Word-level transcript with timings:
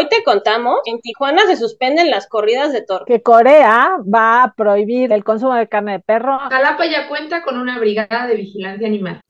Hoy 0.00 0.08
te 0.08 0.24
contamos, 0.24 0.78
en 0.86 0.98
Tijuana 1.02 1.42
se 1.44 1.56
suspenden 1.56 2.10
las 2.10 2.26
corridas 2.26 2.72
de 2.72 2.80
toro. 2.80 3.04
Que 3.04 3.20
Corea 3.20 3.98
va 4.02 4.42
a 4.42 4.54
prohibir 4.54 5.12
el 5.12 5.22
consumo 5.24 5.54
de 5.54 5.68
carne 5.68 5.92
de 5.92 6.00
perro. 6.00 6.38
Jalapa 6.48 6.86
ya 6.86 7.06
cuenta 7.06 7.42
con 7.42 7.58
una 7.58 7.78
brigada 7.78 8.26
de 8.26 8.36
vigilancia 8.36 8.86
animal. 8.86 9.20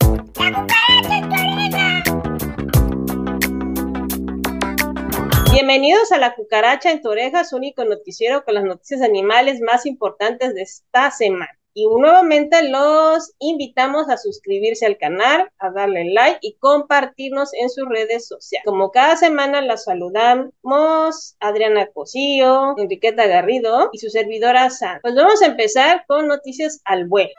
Bienvenidos 5.51 6.09
a 6.13 6.17
La 6.17 6.35
Cucaracha 6.35 6.89
en 6.89 7.01
tu 7.01 7.09
oreja, 7.09 7.43
su 7.43 7.57
único 7.57 7.83
noticiero 7.83 8.45
con 8.45 8.53
las 8.53 8.63
noticias 8.63 9.01
animales 9.01 9.59
más 9.59 9.85
importantes 9.85 10.55
de 10.55 10.61
esta 10.61 11.11
semana. 11.11 11.49
Y 11.73 11.87
nuevamente 11.87 12.67
los 12.69 13.33
invitamos 13.39 14.09
a 14.09 14.17
suscribirse 14.17 14.85
al 14.85 14.97
canal, 14.97 15.49
a 15.57 15.69
darle 15.71 16.11
like 16.11 16.39
y 16.41 16.55
compartirnos 16.55 17.53
en 17.53 17.69
sus 17.69 17.87
redes 17.87 18.27
sociales. 18.27 18.65
Como 18.65 18.91
cada 18.91 19.15
semana 19.15 19.61
la 19.61 19.77
saludamos 19.77 20.51
Adriana 21.39 21.87
Cosío, 21.87 22.75
Enriqueta 22.77 23.25
Garrido 23.27 23.89
y 23.93 23.99
su 23.99 24.09
servidora 24.09 24.69
San. 24.69 24.99
Pues 25.01 25.15
vamos 25.15 25.41
a 25.41 25.45
empezar 25.45 26.03
con 26.07 26.27
noticias 26.27 26.81
al 26.83 27.07
vuelo. 27.07 27.31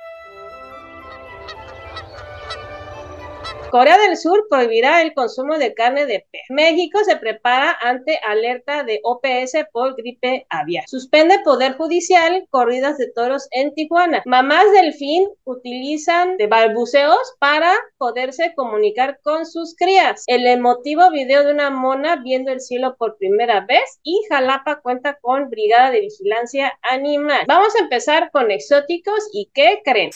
Corea 3.72 3.96
del 3.96 4.18
Sur 4.18 4.48
prohibirá 4.50 5.00
el 5.00 5.14
consumo 5.14 5.56
de 5.56 5.72
carne 5.72 6.04
de 6.04 6.26
perro. 6.30 6.44
México 6.50 6.98
se 7.04 7.16
prepara 7.16 7.74
ante 7.80 8.18
alerta 8.18 8.82
de 8.84 9.00
OPS 9.02 9.64
por 9.72 9.96
gripe 9.96 10.44
aviar. 10.50 10.84
Suspende 10.86 11.38
Poder 11.42 11.78
Judicial 11.78 12.46
corridas 12.50 12.98
de 12.98 13.10
toros 13.10 13.48
en 13.50 13.72
Tijuana. 13.72 14.22
Mamás 14.26 14.70
del 14.72 14.92
fin 14.92 15.26
utilizan 15.44 16.36
de 16.36 16.48
balbuceos 16.48 17.34
para 17.38 17.72
poderse 17.96 18.52
comunicar 18.54 19.20
con 19.22 19.46
sus 19.46 19.74
crías. 19.74 20.24
El 20.26 20.46
emotivo 20.46 21.10
video 21.10 21.42
de 21.42 21.54
una 21.54 21.70
mona 21.70 22.16
viendo 22.16 22.52
el 22.52 22.60
cielo 22.60 22.96
por 22.98 23.16
primera 23.16 23.64
vez 23.66 24.00
y 24.02 24.20
Jalapa 24.28 24.82
cuenta 24.82 25.18
con 25.22 25.48
brigada 25.48 25.90
de 25.90 26.00
vigilancia 26.00 26.78
animal. 26.82 27.46
Vamos 27.48 27.74
a 27.76 27.84
empezar 27.84 28.30
con 28.32 28.50
exóticos 28.50 29.30
y 29.32 29.50
¿qué 29.54 29.80
creen? 29.82 30.10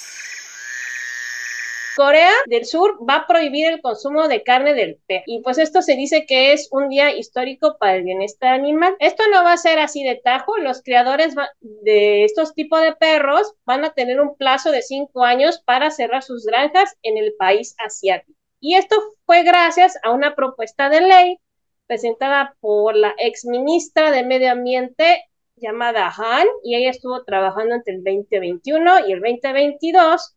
Corea 1.97 2.31
del 2.47 2.67
Sur 2.67 2.99
va 3.09 3.17
a 3.17 3.27
prohibir 3.27 3.67
el 3.67 3.81
consumo 3.81 4.29
de 4.29 4.43
carne 4.43 4.75
del 4.75 5.01
perro. 5.07 5.25
Y 5.27 5.41
pues 5.41 5.57
esto 5.57 5.81
se 5.81 5.97
dice 5.97 6.27
que 6.27 6.53
es 6.53 6.69
un 6.71 6.91
día 6.91 7.17
histórico 7.17 7.79
para 7.79 7.97
el 7.97 8.05
bienestar 8.05 8.53
animal. 8.53 8.95
Esto 8.99 9.25
no 9.33 9.43
va 9.43 9.55
a 9.55 9.57
ser 9.57 9.79
así 9.79 10.05
de 10.05 10.21
tajo. 10.23 10.59
Los 10.59 10.83
creadores 10.83 11.35
de 11.61 12.25
estos 12.25 12.53
tipos 12.53 12.83
de 12.83 12.95
perros 12.95 13.55
van 13.65 13.87
a 13.87 13.95
tener 13.95 14.21
un 14.21 14.37
plazo 14.37 14.73
de 14.73 14.83
cinco 14.83 15.25
años 15.25 15.63
para 15.65 15.91
cerrar 15.91 16.23
sus 16.23 16.45
granjas 16.45 16.95
en 17.03 17.17
el 17.17 17.33
país 17.39 17.75
asiático. 17.79 18.39
Y 18.61 18.75
esto 18.75 18.97
fue 19.25 19.43
gracias 19.43 19.99
a 20.03 20.11
una 20.11 20.35
propuesta 20.35 20.91
de 20.91 21.01
ley 21.01 21.39
presentada 21.87 22.57
por 22.61 22.95
la 22.95 23.15
ex 23.19 23.47
ministra 23.47 24.11
de 24.11 24.23
Medio 24.23 24.53
Ambiente 24.53 25.25
llamada 25.57 26.13
Han, 26.15 26.47
y 26.63 26.77
ella 26.77 26.91
estuvo 26.91 27.25
trabajando 27.25 27.75
entre 27.75 27.95
el 27.95 28.05
2021 28.05 29.09
y 29.09 29.13
el 29.13 29.21
2022 29.21 30.36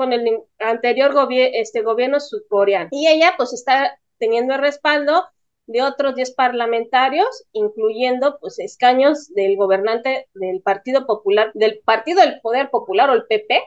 con 0.00 0.14
el 0.14 0.44
anterior 0.58 1.12
este, 1.30 1.82
gobierno 1.82 2.20
surcoreano. 2.20 2.88
Y 2.90 3.06
ella 3.06 3.34
pues 3.36 3.52
está 3.52 4.00
teniendo 4.16 4.54
el 4.54 4.60
respaldo 4.62 5.26
de 5.66 5.82
otros 5.82 6.14
10 6.14 6.30
parlamentarios, 6.30 7.44
incluyendo 7.52 8.38
pues 8.40 8.58
escaños 8.60 9.28
del 9.34 9.58
gobernante 9.58 10.26
del 10.32 10.62
Partido 10.62 11.06
Popular, 11.06 11.50
del 11.52 11.80
Partido 11.84 12.22
del 12.22 12.40
Poder 12.40 12.70
Popular 12.70 13.10
o 13.10 13.12
el 13.12 13.26
PP, 13.26 13.60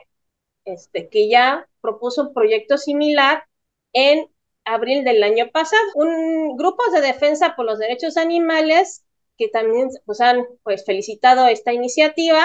este, 0.64 1.08
que 1.08 1.28
ya 1.28 1.68
propuso 1.80 2.22
un 2.22 2.34
proyecto 2.34 2.78
similar 2.78 3.44
en 3.92 4.28
abril 4.64 5.04
del 5.04 5.22
año 5.22 5.52
pasado. 5.52 5.84
Un 5.94 6.56
grupo 6.56 6.82
de 6.92 7.00
defensa 7.00 7.54
por 7.54 7.64
los 7.64 7.78
derechos 7.78 8.16
animales 8.16 9.04
que 9.38 9.46
también 9.46 9.88
pues, 10.04 10.20
han 10.20 10.44
pues, 10.64 10.84
felicitado 10.84 11.46
esta 11.46 11.72
iniciativa 11.72 12.44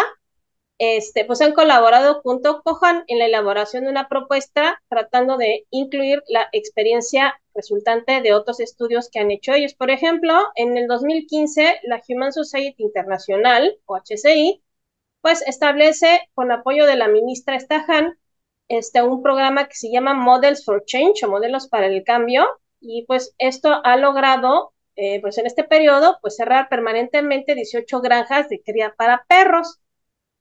este, 0.80 1.25
pues 1.25 1.41
han 1.41 1.53
colaborado 1.53 2.22
junto 2.22 2.61
con 2.63 3.03
en 3.08 3.19
la 3.19 3.25
elaboración 3.25 3.83
de 3.83 3.91
una 3.91 4.08
propuesta 4.08 4.81
tratando 4.89 5.37
de 5.37 5.67
incluir 5.70 6.23
la 6.30 6.48
experiencia 6.53 7.39
resultante 7.53 8.21
de 8.21 8.33
otros 8.33 8.59
estudios 8.61 9.09
que 9.11 9.20
han 9.20 9.30
hecho 9.31 9.53
ellos. 9.53 9.73
Por 9.76 9.92
ejemplo, 9.92 10.33
en 10.55 10.77
el 10.77 10.87
2015, 10.87 11.81
la 11.83 12.02
Human 12.08 12.31
Society 12.33 12.81
Internacional, 12.83 13.77
o 13.86 13.98
HCI, 13.98 14.64
pues 15.21 15.42
establece, 15.48 16.21
con 16.33 16.52
apoyo 16.52 16.86
de 16.86 16.95
la 16.95 17.09
ministra 17.09 17.59
Stahan, 17.59 18.17
este, 18.70 19.02
un 19.03 19.21
programa 19.21 19.67
que 19.67 19.76
se 19.76 19.92
llama 19.92 20.14
Models 20.14 20.64
for 20.64 20.86
Change, 20.86 21.26
o 21.26 21.30
Modelos 21.30 21.67
para 21.67 21.87
el 21.87 22.03
Cambio, 22.05 22.48
y 22.80 23.05
pues 23.05 23.36
esto 23.37 23.82
ha 23.83 23.98
logrado, 23.98 24.73
eh, 24.95 25.20
pues 25.21 25.37
en 25.37 25.45
este 25.45 25.64
periodo, 25.65 26.20
pues 26.21 26.37
cerrar 26.37 26.70
permanentemente 26.70 27.55
18 27.55 28.02
granjas 28.02 28.48
de 28.49 28.61
cría 28.61 28.93
para 28.98 29.26
perros. 29.27 29.80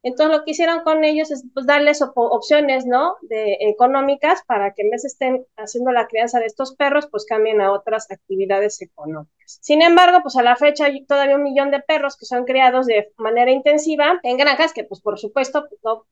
Entonces 0.03 0.37
lo 0.37 0.45
que 0.45 0.53
hicieron 0.53 0.83
con 0.85 1.03
ellos 1.03 1.31
es 1.31 1.45
pues, 1.53 1.67
darles 1.67 2.03
opciones, 2.15 2.87
¿no? 2.87 3.17
De, 3.23 3.59
económicas 3.61 4.43
para 4.47 4.73
que 4.73 4.83
en 4.83 4.91
vez 4.91 5.03
de 5.03 5.09
estén 5.09 5.47
haciendo 5.57 5.91
la 5.91 6.07
crianza 6.07 6.39
de 6.39 6.47
estos 6.47 6.75
perros, 6.77 7.09
pues 7.11 7.27
cambien 7.27 7.61
a 7.61 7.73
otras 7.73 8.11
actividades 8.11 8.81
económicas. 8.81 9.59
Sin 9.61 9.83
embargo, 9.83 10.21
pues 10.23 10.37
a 10.37 10.43
la 10.43 10.57
fecha 10.57 10.87
hay 10.87 11.05
todavía 11.05 11.37
un 11.37 11.43
millón 11.43 11.71
de 11.71 11.81
perros 11.81 12.17
que 12.17 12.27
son 12.27 12.45
criados 12.45 12.87
de 12.87 13.13
manera 13.17 13.51
intensiva 13.51 14.21
en 14.23 14.37
granjas 14.37 14.73
que 14.73 14.85
pues 14.85 15.01
por 15.01 15.19
supuesto 15.19 15.67
pues, 15.69 15.81
no 15.83 16.07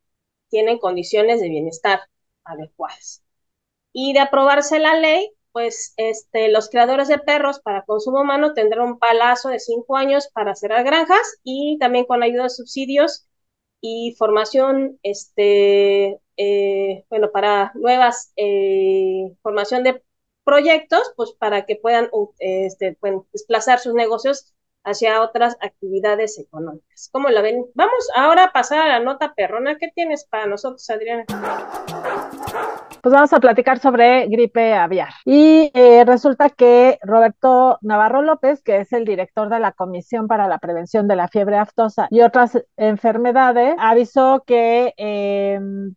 tienen 0.48 0.78
condiciones 0.78 1.40
de 1.40 1.48
bienestar 1.48 2.00
adecuadas. 2.44 3.22
Y 3.92 4.12
de 4.12 4.20
aprobarse 4.20 4.78
la 4.78 4.94
ley, 4.98 5.32
pues 5.52 5.94
este, 5.96 6.50
los 6.50 6.68
creadores 6.68 7.08
de 7.08 7.18
perros 7.18 7.60
para 7.60 7.84
consumo 7.84 8.20
humano 8.20 8.52
tendrán 8.52 8.86
un 8.86 8.98
palazo 8.98 9.48
de 9.48 9.58
cinco 9.58 9.96
años 9.96 10.28
para 10.34 10.54
cerrar 10.54 10.84
granjas 10.84 11.38
y 11.44 11.78
también 11.78 12.04
con 12.04 12.22
ayuda 12.22 12.44
de 12.44 12.50
subsidios 12.50 13.25
y 13.88 14.16
formación, 14.18 14.98
este, 15.04 16.20
eh, 16.36 17.04
bueno, 17.08 17.30
para 17.30 17.70
nuevas, 17.76 18.32
eh, 18.34 19.32
formación 19.42 19.84
de 19.84 20.02
proyectos, 20.42 21.12
pues 21.16 21.32
para 21.38 21.66
que 21.66 21.76
puedan, 21.76 22.10
este, 22.40 22.98
desplazar 23.32 23.78
sus 23.78 23.94
negocios 23.94 24.54
hacia 24.82 25.22
otras 25.22 25.56
actividades 25.60 26.36
económicas. 26.40 27.10
¿Cómo 27.12 27.28
la 27.28 27.42
ven? 27.42 27.66
Vamos 27.74 28.08
ahora 28.16 28.44
a 28.44 28.52
pasar 28.52 28.80
a 28.80 28.88
la 28.88 29.00
nota 29.00 29.34
perrona. 29.34 29.78
¿Qué 29.78 29.88
tienes 29.94 30.24
para 30.24 30.46
nosotros, 30.46 30.90
Adriana? 30.90 31.24
Pues 33.06 33.14
vamos 33.14 33.32
a 33.32 33.38
platicar 33.38 33.78
sobre 33.78 34.26
gripe 34.26 34.74
aviar. 34.74 35.10
Y 35.24 35.70
eh, 35.74 36.04
resulta 36.04 36.50
que 36.50 36.98
Roberto 37.02 37.78
Navarro 37.80 38.20
López, 38.20 38.64
que 38.64 38.78
es 38.78 38.92
el 38.92 39.04
director 39.04 39.48
de 39.48 39.60
la 39.60 39.70
Comisión 39.70 40.26
para 40.26 40.48
la 40.48 40.58
Prevención 40.58 41.06
de 41.06 41.14
la 41.14 41.28
Fiebre 41.28 41.56
Aftosa 41.56 42.08
y 42.10 42.22
otras 42.22 42.60
enfermedades, 42.76 43.76
avisó 43.78 44.42
que 44.44 44.92
em, 44.96 45.94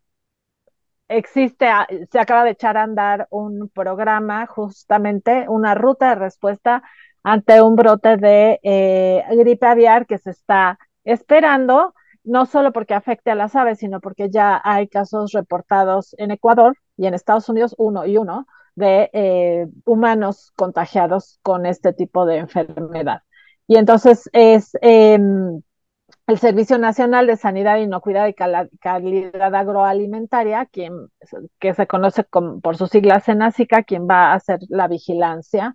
existe, 1.08 1.66
se 2.12 2.18
acaba 2.20 2.44
de 2.44 2.50
echar 2.50 2.76
a 2.76 2.84
andar 2.84 3.26
un 3.30 3.68
programa, 3.70 4.46
justamente 4.46 5.46
una 5.48 5.74
ruta 5.74 6.10
de 6.10 6.14
respuesta 6.14 6.84
ante 7.24 7.60
un 7.60 7.74
brote 7.74 8.18
de 8.18 8.60
eh, 8.62 9.24
gripe 9.32 9.66
aviar 9.66 10.06
que 10.06 10.18
se 10.18 10.30
está 10.30 10.78
esperando, 11.02 11.92
no 12.24 12.46
solo 12.46 12.72
porque 12.72 12.94
afecte 12.94 13.30
a 13.30 13.34
las 13.34 13.56
aves, 13.56 13.78
sino 13.78 14.00
porque 14.00 14.30
ya 14.30 14.60
hay 14.64 14.88
casos 14.88 15.32
reportados 15.32 16.14
en 16.18 16.30
Ecuador 16.30 16.76
y 16.96 17.06
en 17.06 17.14
Estados 17.14 17.48
Unidos, 17.48 17.74
uno 17.78 18.06
y 18.06 18.16
uno, 18.18 18.46
de 18.74 19.10
eh, 19.12 19.66
humanos 19.84 20.52
contagiados 20.56 21.38
con 21.42 21.66
este 21.66 21.92
tipo 21.92 22.26
de 22.26 22.38
enfermedad. 22.38 23.22
Y 23.66 23.76
entonces 23.76 24.28
es 24.32 24.72
em, 24.82 25.62
el 26.26 26.38
Servicio 26.38 26.78
Nacional 26.78 27.26
de 27.26 27.36
Sanidad, 27.36 27.78
Inocuidad 27.78 28.26
y 28.28 28.34
Calidad 28.34 29.54
Agroalimentaria, 29.54 30.66
quien, 30.66 31.08
que 31.58 31.74
se 31.74 31.86
conoce 31.86 32.24
por 32.24 32.76
sus 32.76 32.90
siglas 32.90 33.24
SENACICA, 33.24 33.82
quien 33.84 34.08
va 34.08 34.32
a 34.32 34.34
hacer 34.34 34.60
la 34.68 34.88
vigilancia 34.88 35.74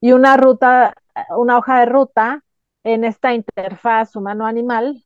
y 0.00 0.12
una 0.12 0.36
ruta, 0.36 0.94
una 1.36 1.58
hoja 1.58 1.80
de 1.80 1.86
ruta 1.86 2.44
en 2.84 3.04
esta 3.04 3.34
interfaz 3.34 4.16
humano-animal 4.16 5.04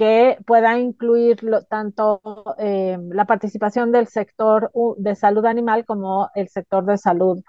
que 0.00 0.38
pueda 0.46 0.78
incluir 0.78 1.38
tanto 1.68 2.22
eh, 2.56 2.96
la 3.10 3.26
participación 3.26 3.92
del 3.92 4.06
sector 4.06 4.72
de 4.96 5.14
salud 5.14 5.44
animal 5.44 5.84
como 5.84 6.30
el 6.34 6.48
sector 6.48 6.86
de 6.86 6.96
salud 6.96 7.42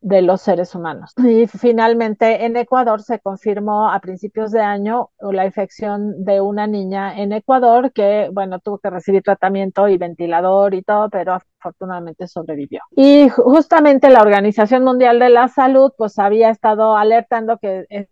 de 0.00 0.22
los 0.22 0.40
seres 0.40 0.76
humanos. 0.76 1.12
Y 1.16 1.48
finalmente 1.48 2.44
en 2.44 2.56
Ecuador 2.56 3.02
se 3.02 3.18
confirmó 3.18 3.90
a 3.90 3.98
principios 3.98 4.52
de 4.52 4.60
año 4.60 5.10
la 5.18 5.44
infección 5.44 6.24
de 6.24 6.40
una 6.40 6.68
niña 6.68 7.18
en 7.18 7.32
Ecuador 7.32 7.90
que, 7.92 8.30
bueno, 8.32 8.60
tuvo 8.60 8.78
que 8.78 8.90
recibir 8.90 9.24
tratamiento 9.24 9.88
y 9.88 9.98
ventilador 9.98 10.74
y 10.74 10.82
todo, 10.82 11.10
pero 11.10 11.32
afortunadamente 11.58 12.28
sobrevivió. 12.28 12.80
Y 12.92 13.28
justamente 13.28 14.08
la 14.08 14.22
Organización 14.22 14.84
Mundial 14.84 15.18
de 15.18 15.30
la 15.30 15.48
Salud 15.48 15.90
pues 15.98 16.16
había 16.20 16.50
estado 16.50 16.96
alertando 16.96 17.58
que 17.58 17.86
eh, 17.90 18.06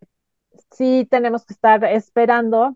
sí 0.73 1.07
tenemos 1.09 1.45
que 1.45 1.55
estar 1.55 1.85
esperando 1.85 2.75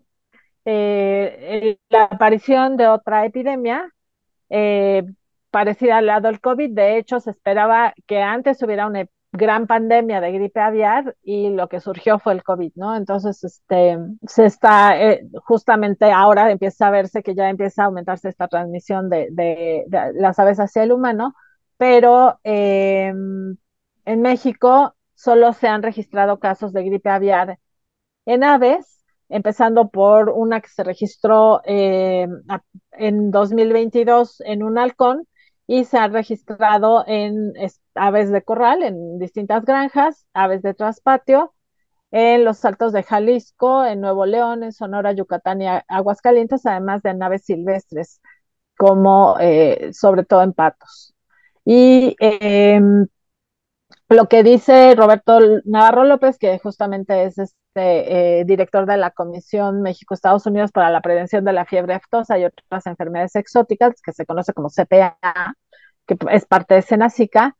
eh, 0.65 1.77
la 1.89 2.03
aparición 2.05 2.77
de 2.77 2.87
otra 2.87 3.25
epidemia. 3.25 3.91
Eh, 4.49 5.03
parecida 5.51 5.97
al 5.97 6.07
lado 6.07 6.27
del 6.27 6.41
COVID. 6.41 6.71
De 6.71 6.97
hecho, 6.97 7.19
se 7.19 7.31
esperaba 7.31 7.93
que 8.07 8.21
antes 8.21 8.63
hubiera 8.63 8.87
una 8.87 9.05
gran 9.33 9.67
pandemia 9.67 10.19
de 10.19 10.31
gripe 10.31 10.59
aviar 10.59 11.15
y 11.23 11.49
lo 11.49 11.69
que 11.69 11.79
surgió 11.79 12.19
fue 12.19 12.33
el 12.33 12.43
COVID, 12.43 12.73
¿no? 12.75 12.95
Entonces, 12.95 13.43
este, 13.43 13.97
se 14.27 14.45
está, 14.45 15.01
eh, 15.01 15.25
justamente 15.45 16.11
ahora 16.11 16.51
empieza 16.51 16.87
a 16.87 16.91
verse 16.91 17.23
que 17.23 17.35
ya 17.35 17.49
empieza 17.49 17.83
a 17.83 17.85
aumentarse 17.85 18.29
esta 18.29 18.47
transmisión 18.47 19.09
de, 19.09 19.27
de, 19.31 19.85
las 20.15 20.39
aves 20.39 20.59
hacia 20.59 20.83
el 20.83 20.91
humano, 20.91 21.33
pero 21.77 22.39
eh, 22.43 23.07
en 24.05 24.21
México 24.21 24.95
solo 25.15 25.53
se 25.53 25.67
han 25.67 25.83
registrado 25.83 26.39
casos 26.39 26.73
de 26.73 26.83
gripe 26.83 27.09
aviar 27.09 27.57
en 28.25 28.43
aves, 28.43 28.90
empezando 29.31 29.89
por 29.89 30.29
una 30.29 30.61
que 30.61 30.69
se 30.69 30.83
registró 30.83 31.61
eh, 31.65 32.27
en 32.91 33.31
2022 33.31 34.41
en 34.45 34.61
un 34.61 34.77
halcón 34.77 35.27
y 35.67 35.85
se 35.85 35.97
ha 35.97 36.07
registrado 36.09 37.05
en 37.07 37.53
aves 37.95 38.29
de 38.29 38.43
corral 38.43 38.83
en 38.83 39.19
distintas 39.19 39.63
granjas, 39.63 40.27
aves 40.33 40.61
de 40.61 40.73
traspatio, 40.73 41.53
en 42.11 42.43
los 42.43 42.63
Altos 42.65 42.91
de 42.91 43.03
Jalisco, 43.03 43.85
en 43.85 44.01
Nuevo 44.01 44.25
León, 44.25 44.63
en 44.63 44.73
Sonora, 44.73 45.13
Yucatán 45.13 45.61
y 45.61 45.67
Aguascalientes, 45.87 46.65
además 46.65 47.01
de 47.03 47.17
aves 47.21 47.45
silvestres, 47.45 48.21
como 48.77 49.37
eh, 49.39 49.91
sobre 49.93 50.25
todo 50.25 50.43
en 50.43 50.51
patos. 50.53 51.15
Y 51.63 52.15
em, 52.19 53.07
lo 54.09 54.27
que 54.27 54.43
dice 54.43 54.93
Roberto 54.95 55.39
Navarro 55.65 56.03
López, 56.03 56.37
que 56.37 56.59
justamente 56.59 57.23
es 57.23 57.37
este 57.37 57.60
eh, 57.75 58.43
director 58.45 58.85
de 58.85 58.97
la 58.97 59.11
Comisión 59.11 59.81
México-Estados 59.81 60.45
Unidos 60.45 60.71
para 60.71 60.89
la 60.89 61.01
Prevención 61.01 61.45
de 61.45 61.53
la 61.53 61.65
Fiebre 61.65 61.93
aftosa 61.93 62.37
y 62.37 62.45
otras 62.45 62.85
enfermedades 62.87 63.35
exóticas, 63.35 64.01
que 64.01 64.13
se 64.13 64.25
conoce 64.25 64.53
como 64.53 64.69
CPA, 64.69 65.17
que 66.07 66.17
es 66.31 66.45
parte 66.45 66.75
de 66.75 66.81
Senacica, 66.81 67.57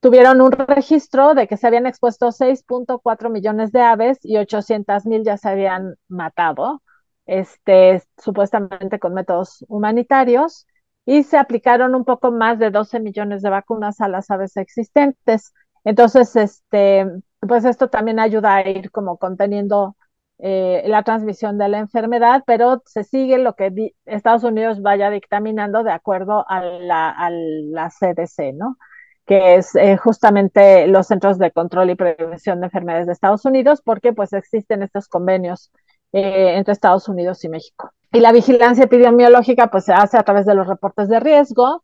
tuvieron 0.00 0.40
un 0.40 0.52
registro 0.52 1.34
de 1.34 1.48
que 1.48 1.56
se 1.56 1.66
habían 1.66 1.86
expuesto 1.86 2.32
6.4 2.32 3.30
millones 3.30 3.72
de 3.72 3.80
aves 3.82 4.18
y 4.22 4.36
800 4.36 5.06
mil 5.06 5.24
ya 5.24 5.36
se 5.36 5.48
habían 5.48 5.96
matado, 6.08 6.82
este, 7.26 8.02
supuestamente 8.18 8.98
con 8.98 9.14
métodos 9.14 9.64
humanitarios, 9.68 10.66
y 11.04 11.22
se 11.22 11.38
aplicaron 11.38 11.94
un 11.94 12.04
poco 12.04 12.32
más 12.32 12.58
de 12.58 12.70
12 12.70 13.00
millones 13.00 13.42
de 13.42 13.50
vacunas 13.50 14.00
a 14.00 14.08
las 14.08 14.30
aves 14.30 14.56
existentes. 14.56 15.52
Entonces, 15.84 16.34
este, 16.36 17.06
pues 17.40 17.64
esto 17.64 17.88
también 17.88 18.18
ayuda 18.18 18.56
a 18.56 18.68
ir 18.68 18.90
como 18.90 19.18
conteniendo 19.18 19.96
eh, 20.38 20.82
la 20.86 21.02
transmisión 21.02 21.58
de 21.58 21.68
la 21.68 21.78
enfermedad, 21.78 22.42
pero 22.46 22.82
se 22.86 23.04
sigue 23.04 23.38
lo 23.38 23.54
que 23.54 23.94
Estados 24.04 24.44
Unidos 24.44 24.82
vaya 24.82 25.10
dictaminando 25.10 25.82
de 25.82 25.92
acuerdo 25.92 26.44
a 26.48 26.60
la, 26.62 27.90
CDC, 27.90 28.52
¿no? 28.54 28.76
que 29.24 29.56
es 29.56 29.74
eh, 29.74 29.96
justamente 29.96 30.86
los 30.86 31.08
Centros 31.08 31.38
de 31.38 31.50
Control 31.50 31.90
y 31.90 31.94
Prevención 31.96 32.60
de 32.60 32.66
Enfermedades 32.66 33.06
de 33.06 33.12
Estados 33.12 33.44
Unidos, 33.44 33.82
porque 33.82 34.12
pues 34.12 34.32
existen 34.32 34.82
estos 34.82 35.08
convenios 35.08 35.72
eh, 36.12 36.56
entre 36.56 36.72
Estados 36.72 37.08
Unidos 37.08 37.42
y 37.44 37.48
México. 37.48 37.90
Y 38.12 38.20
la 38.20 38.32
vigilancia 38.32 38.84
epidemiológica 38.84 39.68
pues 39.70 39.84
se 39.84 39.92
hace 39.92 40.16
a 40.16 40.22
través 40.22 40.46
de 40.46 40.54
los 40.54 40.66
reportes 40.66 41.08
de 41.08 41.18
riesgo 41.18 41.82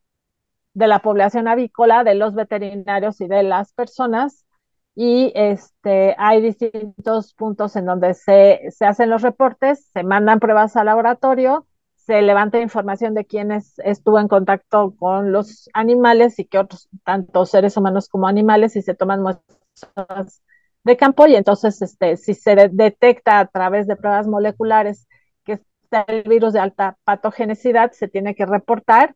de 0.75 0.87
la 0.87 1.01
población 1.01 1.49
avícola, 1.49 2.05
de 2.05 2.15
los 2.15 2.35
veterinarios 2.35 3.21
y 3.21 3.27
de 3.27 3.43
las 3.43 3.73
personas. 3.73 4.47
Y 4.95 5.33
este, 5.35 6.15
hay 6.19 6.43
distintos 6.43 7.33
puntos 7.35 7.77
en 7.77 7.87
donde 7.87 8.15
se, 8.15 8.61
se 8.71 8.85
hacen 8.85 9.09
los 9.09 9.23
reportes, 9.23 9.89
se 9.93 10.03
mandan 10.03 10.39
pruebas 10.39 10.77
al 10.77 10.87
laboratorio, 10.87 11.67
se 11.97 12.21
levanta 12.21 12.61
información 12.61 13.15
de 13.15 13.25
quiénes 13.25 13.79
estuvo 13.79 14.19
en 14.19 14.29
contacto 14.29 14.95
con 14.99 15.33
los 15.33 15.71
animales 15.73 16.39
y 16.39 16.45
que 16.45 16.59
otros, 16.59 16.89
tanto 17.05 17.47
seres 17.47 17.77
humanos 17.77 18.09
como 18.09 18.27
animales, 18.27 18.77
y 18.77 18.83
se 18.83 18.95
toman 18.95 19.23
muestras 19.23 20.43
de 20.85 20.97
campo 20.97 21.27
y 21.27 21.37
entonces 21.37 21.81
este, 21.81 22.17
si 22.17 22.35
se 22.35 22.57
detecta 22.73 23.39
a 23.39 23.47
través 23.47 23.87
de 23.87 23.97
pruebas 23.97 24.27
moleculares 24.27 25.07
que 25.45 25.53
está 25.85 26.05
el 26.09 26.25
virus 26.25 26.53
de 26.53 26.61
alta 26.61 26.99
patogenicidad, 27.05 27.93
se 27.93 28.09
tiene 28.09 28.35
que 28.35 28.47
reportar 28.47 29.15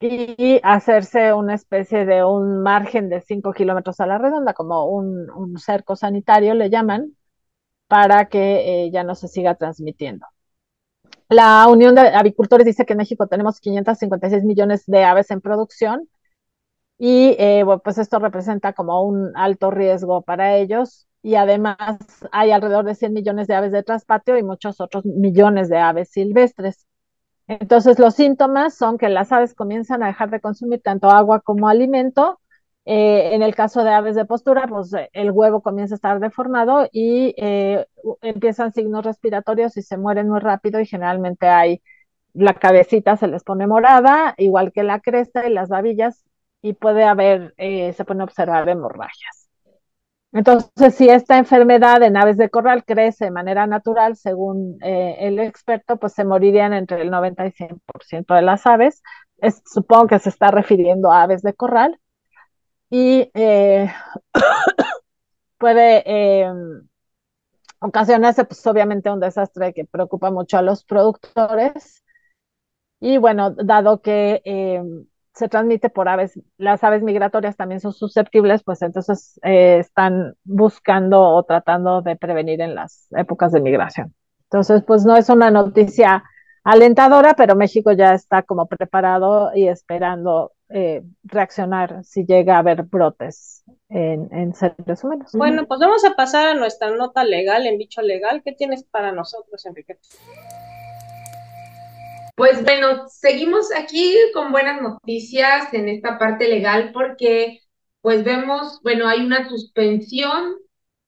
y 0.00 0.60
hacerse 0.62 1.32
una 1.32 1.54
especie 1.54 2.04
de 2.06 2.24
un 2.24 2.62
margen 2.62 3.08
de 3.08 3.20
5 3.20 3.52
kilómetros 3.52 4.00
a 4.00 4.06
la 4.06 4.18
redonda, 4.18 4.54
como 4.54 4.86
un, 4.86 5.58
cerco 5.58 5.96
sanitario 5.96 6.54
le 6.54 6.70
llaman, 6.70 7.16
para 7.88 8.28
que 8.28 8.86
eh, 8.86 8.90
ya 8.92 9.04
no 9.04 9.14
se 9.14 9.28
siga 9.28 9.54
transmitiendo. 9.56 10.26
La 11.28 11.66
Unión 11.68 11.94
de 11.94 12.02
Avicultores 12.02 12.66
dice 12.66 12.86
que 12.86 12.94
en 12.94 12.98
México 12.98 13.26
tenemos 13.26 13.60
556 13.60 14.44
millones 14.44 14.84
de 14.86 15.04
aves 15.04 15.30
en 15.30 15.40
producción 15.40 16.08
y 16.98 17.36
eh, 17.38 17.64
pues 17.84 17.98
esto 17.98 18.18
representa 18.18 18.72
como 18.72 19.02
un 19.02 19.32
alto 19.36 19.70
riesgo 19.70 20.22
para 20.22 20.56
ellos 20.56 21.06
y 21.22 21.34
además 21.36 21.78
hay 22.32 22.50
alrededor 22.52 22.84
de 22.84 22.94
100 22.94 23.12
millones 23.12 23.46
de 23.48 23.54
aves 23.54 23.72
de 23.72 23.82
traspatio 23.82 24.38
y 24.38 24.42
muchos 24.42 24.80
otros 24.80 25.04
millones 25.04 25.68
de 25.68 25.78
aves 25.78 26.10
silvestres. 26.10 26.86
Entonces 27.48 27.98
los 27.98 28.14
síntomas 28.14 28.74
son 28.74 28.98
que 28.98 29.08
las 29.08 29.32
aves 29.32 29.54
comienzan 29.54 30.02
a 30.02 30.08
dejar 30.08 30.30
de 30.30 30.40
consumir 30.40 30.80
tanto 30.82 31.10
agua 31.10 31.40
como 31.40 31.68
alimento. 31.68 32.40
Eh, 32.84 33.34
en 33.34 33.42
el 33.42 33.54
caso 33.54 33.84
de 33.84 33.90
aves 33.90 34.16
de 34.16 34.24
postura, 34.24 34.66
pues 34.68 34.90
el 35.12 35.30
huevo 35.30 35.62
comienza 35.62 35.94
a 35.94 35.96
estar 35.96 36.20
deformado 36.20 36.88
y 36.92 37.34
eh, 37.38 37.86
empiezan 38.22 38.72
signos 38.72 39.04
respiratorios 39.04 39.76
y 39.76 39.82
se 39.82 39.98
mueren 39.98 40.28
muy 40.28 40.40
rápido 40.40 40.80
y 40.80 40.86
generalmente 40.86 41.48
hay 41.48 41.82
la 42.34 42.54
cabecita 42.54 43.16
se 43.16 43.28
les 43.28 43.44
pone 43.44 43.66
morada, 43.66 44.34
igual 44.38 44.72
que 44.72 44.82
la 44.84 45.00
cresta 45.00 45.46
y 45.48 45.52
las 45.52 45.68
babillas 45.68 46.24
y 46.62 46.74
puede 46.74 47.04
haber, 47.04 47.54
eh, 47.58 47.92
se 47.94 48.04
pueden 48.04 48.22
observar 48.22 48.68
hemorragias. 48.68 49.37
Entonces, 50.38 50.94
si 50.94 51.08
esta 51.08 51.36
enfermedad 51.36 52.00
en 52.04 52.16
aves 52.16 52.36
de 52.36 52.48
corral 52.48 52.84
crece 52.84 53.24
de 53.24 53.30
manera 53.32 53.66
natural, 53.66 54.14
según 54.14 54.78
eh, 54.84 55.16
el 55.18 55.40
experto, 55.40 55.96
pues 55.96 56.12
se 56.12 56.24
morirían 56.24 56.72
entre 56.72 57.02
el 57.02 57.10
90 57.10 57.44
y 57.46 57.50
100% 57.50 58.34
de 58.34 58.42
las 58.42 58.64
aves. 58.64 59.02
supongo 59.64 60.06
que 60.06 60.20
se 60.20 60.28
está 60.28 60.52
refiriendo 60.52 61.10
a 61.10 61.24
aves 61.24 61.42
de 61.42 61.54
corral. 61.54 61.98
Y 62.88 63.32
eh, 63.34 63.92
puede 65.58 66.46
ocasionarse, 67.80 68.44
pues 68.44 68.64
obviamente, 68.68 69.10
un 69.10 69.18
desastre 69.18 69.74
que 69.74 69.86
preocupa 69.86 70.30
mucho 70.30 70.56
a 70.56 70.62
los 70.62 70.84
productores. 70.84 72.04
Y 73.00 73.18
bueno, 73.18 73.50
dado 73.50 74.02
que 74.02 74.40
se 75.38 75.48
transmite 75.48 75.88
por 75.88 76.08
aves, 76.08 76.38
las 76.56 76.82
aves 76.82 77.02
migratorias 77.02 77.56
también 77.56 77.80
son 77.80 77.92
susceptibles, 77.92 78.64
pues 78.64 78.82
entonces 78.82 79.38
eh, 79.44 79.78
están 79.78 80.34
buscando 80.42 81.22
o 81.22 81.44
tratando 81.44 82.02
de 82.02 82.16
prevenir 82.16 82.60
en 82.60 82.74
las 82.74 83.06
épocas 83.16 83.52
de 83.52 83.60
migración. 83.60 84.12
Entonces, 84.50 84.82
pues 84.84 85.04
no 85.04 85.16
es 85.16 85.28
una 85.28 85.50
noticia 85.50 86.24
alentadora, 86.64 87.34
pero 87.34 87.54
México 87.54 87.92
ya 87.92 88.14
está 88.14 88.42
como 88.42 88.66
preparado 88.66 89.52
y 89.54 89.68
esperando 89.68 90.52
eh, 90.70 91.04
reaccionar 91.22 92.02
si 92.02 92.26
llega 92.26 92.56
a 92.56 92.58
haber 92.58 92.82
brotes 92.82 93.62
en, 93.88 94.28
en 94.32 94.54
seres 94.54 95.04
humanos. 95.04 95.30
Bueno, 95.34 95.66
pues 95.66 95.78
vamos 95.78 96.04
a 96.04 96.16
pasar 96.16 96.48
a 96.48 96.54
nuestra 96.54 96.90
nota 96.90 97.22
legal 97.22 97.64
en 97.64 97.78
bicho 97.78 98.02
legal. 98.02 98.42
¿Qué 98.44 98.52
tienes 98.52 98.82
para 98.82 99.12
nosotros, 99.12 99.64
Enrique? 99.66 99.98
Pues 102.38 102.62
bueno, 102.62 103.08
seguimos 103.08 103.66
aquí 103.76 104.14
con 104.32 104.52
buenas 104.52 104.80
noticias 104.80 105.74
en 105.74 105.88
esta 105.88 106.20
parte 106.20 106.46
legal 106.46 106.92
porque 106.92 107.58
pues 108.00 108.22
vemos, 108.22 108.80
bueno, 108.84 109.08
hay 109.08 109.22
una 109.26 109.48
suspensión 109.48 110.54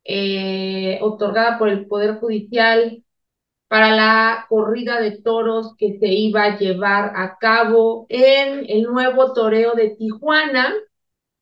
eh, 0.02 0.98
otorgada 1.00 1.56
por 1.56 1.68
el 1.68 1.86
Poder 1.86 2.16
Judicial 2.16 3.04
para 3.68 3.92
la 3.94 4.46
corrida 4.48 5.00
de 5.00 5.22
toros 5.22 5.76
que 5.78 6.00
se 6.00 6.08
iba 6.08 6.42
a 6.42 6.58
llevar 6.58 7.12
a 7.14 7.38
cabo 7.38 8.06
en 8.08 8.66
el 8.68 8.82
nuevo 8.82 9.32
toreo 9.32 9.74
de 9.74 9.90
Tijuana 9.90 10.74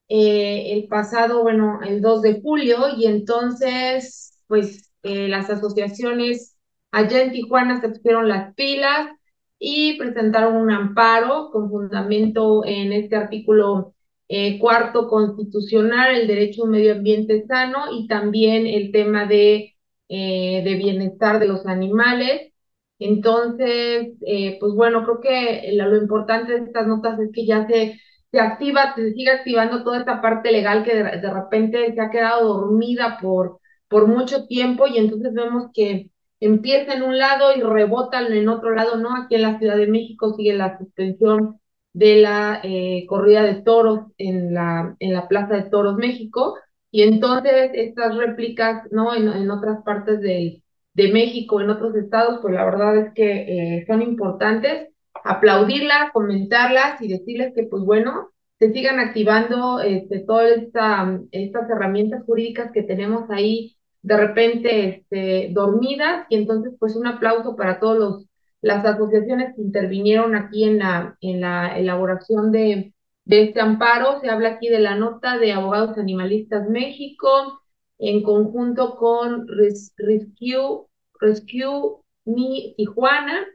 eh, 0.09 0.75
el 0.75 0.87
pasado, 0.89 1.43
bueno, 1.43 1.81
el 1.83 2.03
2 2.03 2.21
de 2.21 2.43
julio. 2.43 2.89
Y 2.95 3.07
entonces 3.07 4.39
pues 4.49 4.93
eh, 5.03 5.29
las 5.29 5.49
asociaciones 5.49 6.59
allá 6.91 7.23
en 7.23 7.33
Tijuana 7.33 7.81
se 7.81 7.89
pusieron 7.89 8.29
las 8.29 8.55
pilas 8.55 9.18
y 9.59 9.99
presentaron 9.99 10.57
un 10.57 10.71
amparo 10.71 11.51
con 11.51 11.71
fundamento 11.71 12.65
en 12.65 12.93
este 12.93 13.17
artículo 13.17 13.95
eh, 14.29 14.59
cuarto 14.59 15.09
constitucional, 15.09 16.15
el 16.15 16.29
derecho 16.29 16.63
a 16.63 16.65
un 16.67 16.73
medio 16.73 16.93
ambiente 16.93 17.47
sano 17.47 17.87
y 17.93 18.07
también 18.09 18.67
el 18.67 18.93
tema 18.93 19.27
de, 19.27 19.77
eh, 20.09 20.63
de 20.65 20.75
bienestar 20.77 21.39
de 21.41 21.49
los 21.49 21.67
animales. 21.67 22.53
Entonces, 22.99 24.09
eh, 24.27 24.59
pues 24.61 24.73
bueno, 24.75 25.05
creo 25.05 25.21
que 25.21 25.73
lo, 25.75 25.97
importante 25.97 26.53
de 26.53 26.67
estas 26.67 26.87
notas 26.87 27.19
es 27.21 27.31
que 27.33 27.47
ya 27.47 27.67
se, 27.67 28.01
se 28.31 28.41
activa, 28.41 28.95
se 28.97 29.13
sigue 29.13 29.31
activando 29.31 29.85
toda 29.85 30.01
esta 30.01 30.21
parte 30.21 30.53
legal 30.53 30.85
que 30.85 30.95
de, 30.97 31.03
de 31.21 31.33
repente 31.33 31.95
se 31.95 32.01
ha 32.01 32.11
quedado 32.11 32.49
dormida 32.49 33.19
por, 33.23 33.61
por 33.89 34.07
mucho 34.09 34.47
tiempo 34.47 34.87
y 34.87 34.99
entonces 34.99 35.33
vemos 35.33 35.71
que 35.73 36.11
empieza 36.41 36.95
en 36.95 37.03
un 37.03 37.19
lado 37.19 37.55
y 37.57 37.63
rebota 37.63 38.27
en 38.27 38.49
otro 38.49 38.75
lado, 38.75 38.97
¿no? 38.97 39.17
Aquí 39.17 39.35
en 39.35 39.43
la 39.43 39.59
Ciudad 39.59 39.77
de 39.77 39.87
México 39.87 40.35
sigue 40.35 40.55
la 40.55 40.79
suspensión 40.79 41.61
de 41.93 42.17
la 42.17 42.61
eh, 42.63 43.07
corrida 43.09 43.43
de 43.43 43.63
toros 43.63 44.01
en 44.19 44.55
la, 44.55 44.95
en 45.01 45.13
la 45.13 45.27
Plaza 45.29 45.57
de 45.57 45.71
Toros 45.71 45.97
México. 45.97 46.57
Y 46.91 47.03
entonces 47.03 47.71
estas 47.75 48.17
réplicas, 48.17 48.85
¿no? 48.91 49.15
En, 49.15 49.29
en 49.29 49.51
otras 49.51 49.83
partes 49.85 50.21
de, 50.21 50.63
de 50.95 51.13
México, 51.13 51.61
en 51.61 51.71
otros 51.71 51.95
estados, 51.97 52.39
pues 52.41 52.55
la 52.55 52.65
verdad 52.65 52.97
es 52.97 53.15
que 53.15 53.79
eh, 53.79 53.85
son 53.87 54.03
importantes. 54.03 54.89
Aplaudirlas, 55.25 56.13
comentarlas 56.13 57.01
y 57.03 57.09
decirles 57.09 57.53
que, 57.55 57.65
pues 57.65 57.83
bueno, 57.83 58.31
se 58.59 58.73
sigan 58.73 58.99
activando 59.01 59.81
este, 59.81 60.21
todas 60.21 60.51
esta, 60.59 61.19
estas 61.33 61.69
herramientas 61.71 62.25
jurídicas 62.25 62.73
que 62.73 62.83
tenemos 62.83 63.29
ahí 63.31 63.77
de 64.03 64.17
repente 64.17 64.89
este, 64.89 65.51
dormidas 65.53 66.27
y 66.29 66.37
entonces 66.37 66.75
pues 66.79 66.97
un 66.97 67.07
aplauso 67.07 67.57
para 67.57 67.81
todos 67.81 68.27
las 68.61 68.85
asociaciones 68.85 69.55
que 69.55 69.63
intervinieron 69.63 70.35
aquí 70.35 70.65
en 70.65 70.79
la, 70.79 71.17
en 71.21 71.41
la 71.41 71.79
elaboración 71.79 72.51
de, 72.53 72.93
de 73.25 73.43
este 73.43 73.61
amparo. 73.61 74.21
Se 74.21 74.31
habla 74.31 74.51
aquí 74.51 74.69
de 74.69 74.81
la 74.81 74.97
nota 74.97 75.39
de 75.39 75.53
Abogados 75.53 75.99
Animalistas 75.99 76.69
México 76.69 77.63
en 77.99 78.23
conjunto 78.23 78.97
con 78.97 79.47
Rescue, 79.49 80.87
Rescue 81.21 82.03
Mi 82.25 82.75
Tijuana 82.77 83.47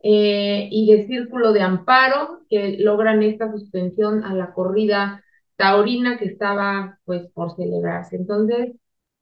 eh, 0.00 0.68
y 0.70 0.90
de 0.92 1.06
Círculo 1.06 1.52
de 1.52 1.62
Amparo 1.62 2.40
que 2.48 2.78
logran 2.78 3.22
esta 3.22 3.50
suspensión 3.50 4.24
a 4.24 4.34
la 4.34 4.52
corrida 4.52 5.22
taurina 5.56 6.18
que 6.18 6.26
estaba 6.26 6.98
pues 7.04 7.30
por 7.32 7.54
celebrarse. 7.54 8.16
Entonces, 8.16 8.72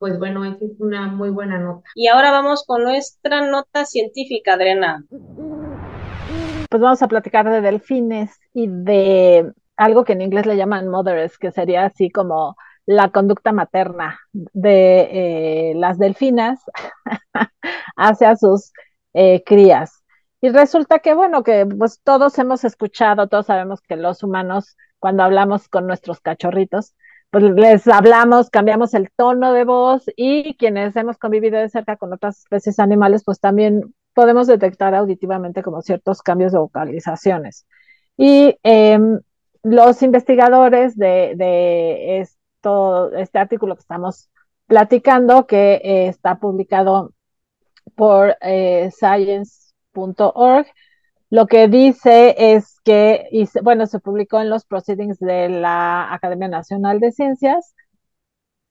pues 0.00 0.18
bueno, 0.18 0.46
es 0.46 0.56
una 0.78 1.08
muy 1.08 1.28
buena 1.28 1.58
nota. 1.58 1.82
Y 1.94 2.08
ahora 2.08 2.30
vamos 2.30 2.64
con 2.66 2.82
nuestra 2.82 3.46
nota 3.46 3.84
científica, 3.84 4.54
Adriana. 4.54 5.04
Pues 6.70 6.82
vamos 6.82 7.02
a 7.02 7.08
platicar 7.08 7.48
de 7.50 7.60
delfines 7.60 8.30
y 8.54 8.66
de 8.66 9.52
algo 9.76 10.04
que 10.04 10.14
en 10.14 10.22
inglés 10.22 10.46
le 10.46 10.56
llaman 10.56 10.88
mothers, 10.88 11.36
que 11.36 11.52
sería 11.52 11.84
así 11.84 12.08
como 12.10 12.56
la 12.86 13.10
conducta 13.10 13.52
materna 13.52 14.18
de 14.32 15.00
eh, 15.12 15.74
las 15.76 15.98
delfinas 15.98 16.60
hacia 17.96 18.36
sus 18.36 18.72
eh, 19.12 19.42
crías. 19.44 20.02
Y 20.40 20.48
resulta 20.48 21.00
que, 21.00 21.12
bueno, 21.12 21.42
que 21.42 21.66
pues 21.66 22.00
todos 22.02 22.38
hemos 22.38 22.64
escuchado, 22.64 23.28
todos 23.28 23.46
sabemos 23.46 23.82
que 23.82 23.96
los 23.96 24.22
humanos, 24.22 24.78
cuando 24.98 25.24
hablamos 25.24 25.68
con 25.68 25.86
nuestros 25.86 26.20
cachorritos, 26.20 26.94
pues 27.30 27.44
les 27.44 27.86
hablamos, 27.86 28.50
cambiamos 28.50 28.94
el 28.94 29.10
tono 29.12 29.52
de 29.52 29.64
voz 29.64 30.04
y 30.16 30.54
quienes 30.56 30.96
hemos 30.96 31.16
convivido 31.16 31.58
de 31.58 31.68
cerca 31.68 31.96
con 31.96 32.12
otras 32.12 32.40
especies 32.40 32.78
animales, 32.80 33.22
pues 33.24 33.40
también 33.40 33.94
podemos 34.14 34.46
detectar 34.48 34.94
auditivamente 34.94 35.62
como 35.62 35.80
ciertos 35.82 36.22
cambios 36.22 36.52
de 36.52 36.58
vocalizaciones. 36.58 37.66
Y 38.16 38.58
em, 38.64 39.20
los 39.62 40.02
investigadores 40.02 40.96
de, 40.96 42.20
esto, 42.20 43.12
este 43.14 43.38
artículo 43.38 43.76
que 43.76 43.80
estamos 43.80 44.28
platicando, 44.66 45.46
que 45.46 45.74
eh, 45.84 46.08
está 46.08 46.38
publicado 46.38 47.12
por 47.94 48.36
eh, 48.40 48.90
science.org, 48.92 50.66
lo 51.30 51.46
que 51.46 51.68
dice 51.68 52.34
es 52.54 52.80
que, 52.84 53.28
bueno, 53.62 53.86
se 53.86 54.00
publicó 54.00 54.40
en 54.40 54.50
los 54.50 54.64
proceedings 54.64 55.18
de 55.20 55.48
la 55.48 56.12
Academia 56.12 56.48
Nacional 56.48 57.00
de 57.00 57.12
Ciencias, 57.12 57.74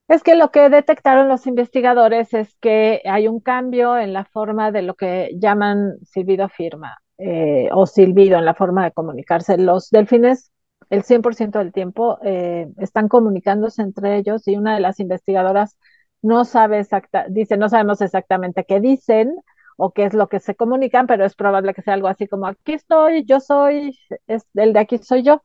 es 0.08 0.24
que 0.24 0.36
lo 0.36 0.52
que 0.52 0.70
detectaron 0.70 1.30
los 1.30 1.46
investigadores 1.48 2.34
es 2.34 2.56
que 2.60 3.02
hay 3.06 3.28
un 3.28 3.40
cambio 3.40 3.98
en 3.98 4.12
la 4.12 4.26
forma 4.26 4.72
de 4.72 4.82
lo 4.82 4.96
que 4.96 5.32
llaman 5.40 5.98
silbido 6.04 6.50
firma 6.50 6.98
eh, 7.18 7.70
o 7.72 7.86
silbido 7.86 8.38
en 8.40 8.46
la 8.46 8.56
forma 8.56 8.84
de 8.84 8.92
comunicarse. 8.92 9.58
Los 9.58 9.90
delfines 9.92 10.52
el 10.90 11.04
100% 11.04 11.60
del 11.60 11.72
tiempo 11.72 12.18
eh, 12.24 12.68
están 12.78 13.08
comunicándose 13.08 13.82
entre 13.82 14.18
ellos 14.18 14.48
y 14.48 14.58
una 14.58 14.74
de 14.74 14.82
las 14.82 15.00
investigadoras 15.00 15.78
no 16.22 16.44
sabe 16.46 16.80
exacta, 16.80 17.26
dice, 17.30 17.58
no 17.58 17.70
sabemos 17.70 18.02
exactamente 18.02 18.66
qué 18.66 18.80
dicen, 18.80 19.36
o 19.80 19.92
qué 19.92 20.06
es 20.06 20.14
lo 20.14 20.28
que 20.28 20.40
se 20.40 20.56
comunican, 20.56 21.08
pero 21.08 21.26
es 21.26 21.36
probable 21.36 21.74
que 21.74 21.82
sea 21.82 21.94
algo 21.96 22.10
así 22.10 22.28
como 22.28 22.48
aquí 22.48 22.74
estoy, 22.74 23.24
yo 23.26 23.40
soy, 23.40 23.98
el 24.28 24.74
de 24.74 24.80
aquí 24.80 24.98
soy 25.00 25.24
yo. 25.24 25.42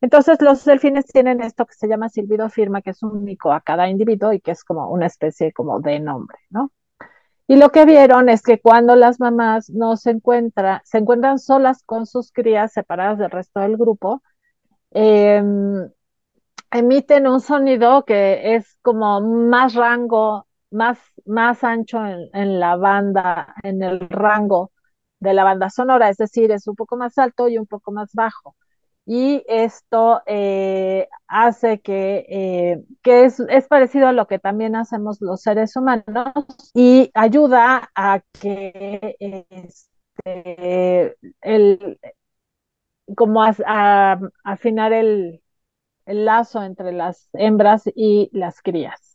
Entonces 0.00 0.40
los 0.40 0.64
delfines 0.64 1.06
tienen 1.06 1.42
esto 1.42 1.66
que 1.66 1.74
se 1.74 1.88
llama 1.88 2.08
silbido 2.08 2.48
firma, 2.48 2.82
que 2.82 2.90
es 2.90 3.02
único 3.02 3.52
a 3.52 3.60
cada 3.60 3.88
individuo 3.88 4.32
y 4.32 4.40
que 4.40 4.52
es 4.52 4.64
como 4.64 4.88
una 4.90 5.06
especie 5.06 5.52
como 5.52 5.80
de 5.80 6.00
nombre, 6.00 6.38
¿no? 6.50 6.72
Y 7.48 7.56
lo 7.56 7.70
que 7.70 7.84
vieron 7.84 8.28
es 8.28 8.42
que 8.42 8.60
cuando 8.60 8.96
las 8.96 9.20
mamás 9.20 9.68
no 9.70 9.96
se 9.96 10.10
encuentran, 10.10 10.80
se 10.84 10.98
encuentran 10.98 11.38
solas 11.38 11.82
con 11.84 12.06
sus 12.06 12.32
crías 12.32 12.72
separadas 12.72 13.18
del 13.18 13.30
resto 13.30 13.60
del 13.60 13.76
grupo, 13.76 14.22
em, 14.92 15.90
emiten 16.70 17.26
un 17.26 17.40
sonido 17.40 18.04
que 18.04 18.54
es 18.56 18.76
como 18.82 19.20
más 19.20 19.74
rango 19.74 20.46
más, 20.72 20.98
más 21.26 21.64
ancho 21.64 22.00
en, 22.06 22.60
la 22.60 22.76
banda, 22.76 23.54
en 23.62 23.82
el 23.82 24.00
rango 24.08 24.72
de 25.20 25.34
la 25.34 25.44
banda 25.44 25.70
sonora, 25.70 26.08
es 26.08 26.16
decir, 26.16 26.50
es 26.52 26.66
un 26.68 26.76
poco 26.76 26.96
más 26.96 27.18
alto 27.18 27.48
y 27.48 27.58
un 27.58 27.66
poco 27.66 27.92
más 27.92 28.12
bajo. 28.14 28.56
Y 29.04 29.44
esto 29.48 30.22
eh, 30.26 31.08
hace 31.26 31.80
que, 31.80 32.24
eh, 32.28 32.84
que 33.02 33.24
es, 33.24 33.40
es, 33.40 33.66
parecido 33.68 34.06
a 34.08 34.12
lo 34.12 34.26
que 34.28 34.38
también 34.38 34.76
hacemos 34.76 35.20
los 35.20 35.42
seres 35.42 35.74
humanos 35.76 36.32
y 36.74 37.10
ayuda 37.14 37.90
a 37.96 38.20
que 38.40 39.16
este, 39.50 41.16
el, 41.40 41.98
como 43.16 43.42
a, 43.42 44.18
afinar 44.44 44.92
el, 44.92 45.42
el 46.06 46.24
lazo 46.26 46.62
entre 46.62 46.92
las 46.92 47.28
hembras 47.34 47.84
y 47.94 48.30
las 48.32 48.62
crías. 48.62 49.11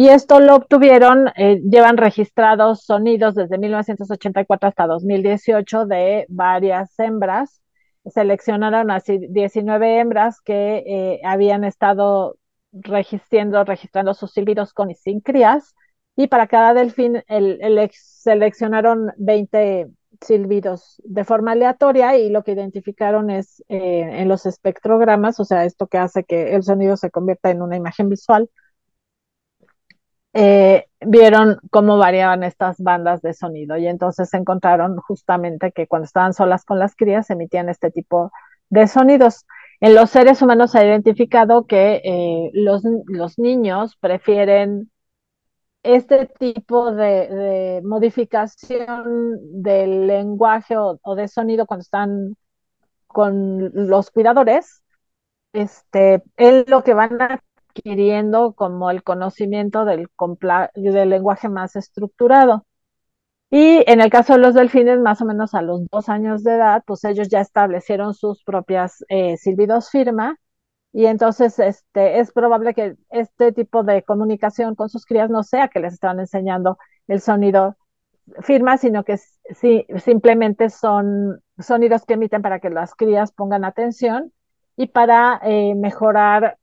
Y 0.00 0.08
esto 0.08 0.40
lo 0.40 0.54
obtuvieron, 0.54 1.28
eh, 1.36 1.60
llevan 1.62 1.98
registrados 1.98 2.84
sonidos 2.84 3.34
desde 3.34 3.58
1984 3.58 4.70
hasta 4.70 4.86
2018 4.86 5.84
de 5.84 6.24
varias 6.30 6.98
hembras. 6.98 7.60
Seleccionaron 8.06 8.90
así 8.90 9.18
19 9.28 9.98
hembras 10.00 10.40
que 10.40 10.84
eh, 10.86 11.20
habían 11.22 11.64
estado 11.64 12.38
registrando, 12.72 13.62
registrando 13.62 14.14
sus 14.14 14.32
silbidos 14.32 14.72
con 14.72 14.90
y 14.90 14.94
sin 14.94 15.20
crías. 15.20 15.74
Y 16.16 16.28
para 16.28 16.46
cada 16.46 16.72
delfín 16.72 17.22
el, 17.28 17.90
seleccionaron 17.92 19.12
20 19.18 19.90
silbidos 20.22 21.02
de 21.04 21.24
forma 21.24 21.52
aleatoria 21.52 22.16
y 22.16 22.30
lo 22.30 22.42
que 22.42 22.52
identificaron 22.52 23.28
es 23.28 23.62
eh, 23.68 24.08
en 24.12 24.28
los 24.28 24.46
espectrogramas, 24.46 25.38
o 25.40 25.44
sea, 25.44 25.66
esto 25.66 25.88
que 25.88 25.98
hace 25.98 26.24
que 26.24 26.54
el 26.54 26.62
sonido 26.62 26.96
se 26.96 27.10
convierta 27.10 27.50
en 27.50 27.60
una 27.60 27.76
imagen 27.76 28.08
visual, 28.08 28.48
eh, 30.32 30.86
vieron 31.00 31.58
cómo 31.70 31.98
variaban 31.98 32.44
estas 32.44 32.78
bandas 32.78 33.20
de 33.22 33.34
sonido 33.34 33.76
y 33.76 33.86
entonces 33.86 34.32
encontraron 34.34 34.96
justamente 34.98 35.72
que 35.72 35.86
cuando 35.88 36.04
estaban 36.06 36.34
solas 36.34 36.64
con 36.64 36.78
las 36.78 36.94
crías 36.94 37.30
emitían 37.30 37.68
este 37.68 37.90
tipo 37.90 38.30
de 38.68 38.86
sonidos. 38.86 39.46
En 39.80 39.94
los 39.94 40.10
seres 40.10 40.42
humanos 40.42 40.72
se 40.72 40.78
ha 40.78 40.86
identificado 40.86 41.66
que 41.66 42.00
eh, 42.04 42.50
los, 42.52 42.84
niños 43.38 43.96
prefieren 43.96 44.90
este 45.82 46.26
tipo 46.26 46.92
de, 46.92 47.80
modificación 47.84 49.62
del 49.62 50.06
lenguaje 50.06 50.76
o, 50.76 51.14
de 51.16 51.28
sonido 51.28 51.66
cuando 51.66 51.82
están 51.82 52.36
con 53.06 53.70
los 53.74 54.10
cuidadores, 54.10 54.82
este, 55.52 56.22
es 56.36 56.68
lo 56.68 56.84
que 56.84 56.94
van 56.94 57.20
a 57.20 57.42
adquiriendo 57.70 58.52
como 58.54 58.90
el 58.90 59.02
conocimiento 59.02 59.84
del, 59.84 60.08
lenguaje 60.74 61.48
más 61.48 61.76
estructurado. 61.76 62.66
Y 63.50 63.82
en 63.90 64.00
el 64.00 64.10
caso 64.10 64.34
de 64.34 64.40
los 64.40 64.54
delfines, 64.54 65.00
más 65.00 65.20
o 65.22 65.24
menos 65.24 65.54
a 65.54 65.62
los 65.62 65.86
dos 65.90 66.08
años 66.08 66.44
de 66.44 66.54
edad, 66.54 66.82
pues 66.86 67.04
ellos 67.04 67.28
ya 67.28 67.40
establecieron 67.40 68.14
sus 68.14 68.44
propias 68.44 69.04
eh, 69.08 69.36
silbidos 69.36 69.90
firma 69.90 70.36
y 70.92 71.06
entonces 71.06 71.58
este, 71.58 72.18
es 72.20 72.32
probable 72.32 72.74
que 72.74 72.96
este 73.10 73.52
tipo 73.52 73.82
de 73.84 74.02
comunicación 74.02 74.74
con 74.74 74.88
sus 74.88 75.04
crías 75.06 75.30
no 75.30 75.42
sea 75.42 75.68
que 75.68 75.80
les 75.80 75.94
están 75.94 76.18
enseñando 76.20 76.78
el 77.06 77.20
sonido 77.20 77.76
firma, 78.42 78.76
sino 78.76 79.04
que 79.04 79.18
simplemente 79.98 80.70
son 80.70 81.40
sonidos 81.58 82.04
que 82.06 82.14
emiten 82.14 82.42
para 82.42 82.60
que 82.60 82.70
las 82.70 82.94
crías 82.94 83.32
pongan 83.32 83.64
atención 83.64 84.32
y 84.76 84.88
para 84.88 85.40
eh, 85.44 85.74
mejorar 85.74 86.58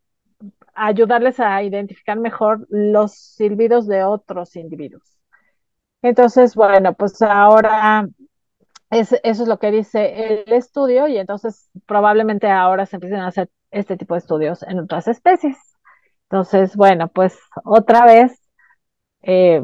ayudarles 0.78 1.40
a 1.40 1.64
identificar 1.64 2.18
mejor 2.20 2.68
los 2.70 3.14
silbidos 3.14 3.88
de 3.88 4.04
otros 4.04 4.56
individuos. 4.56 5.18
Entonces, 6.02 6.56
bueno, 6.56 6.94
pues 6.94 7.22
ahora 7.22 8.08
eso 8.90 9.18
es 9.24 9.40
lo 9.40 9.60
que 9.60 9.72
dice 9.72 10.44
el 10.44 10.54
estudio 10.54 11.08
y 11.08 11.18
entonces 11.18 11.70
probablemente 11.86 12.50
ahora 12.50 12.86
se 12.86 12.96
empiecen 12.98 13.20
a 13.20 13.28
hacer 13.28 13.50
este 13.72 13.98
tipo 13.98 14.14
de 14.14 14.20
estudios 14.20 14.64
en 14.64 14.80
otras 14.80 15.08
especies. 15.08 15.58
Entonces, 16.24 16.76
bueno, 16.76 17.10
pues 17.10 17.38
otra 17.64 18.06
vez, 18.06 18.42
eh, 19.24 19.64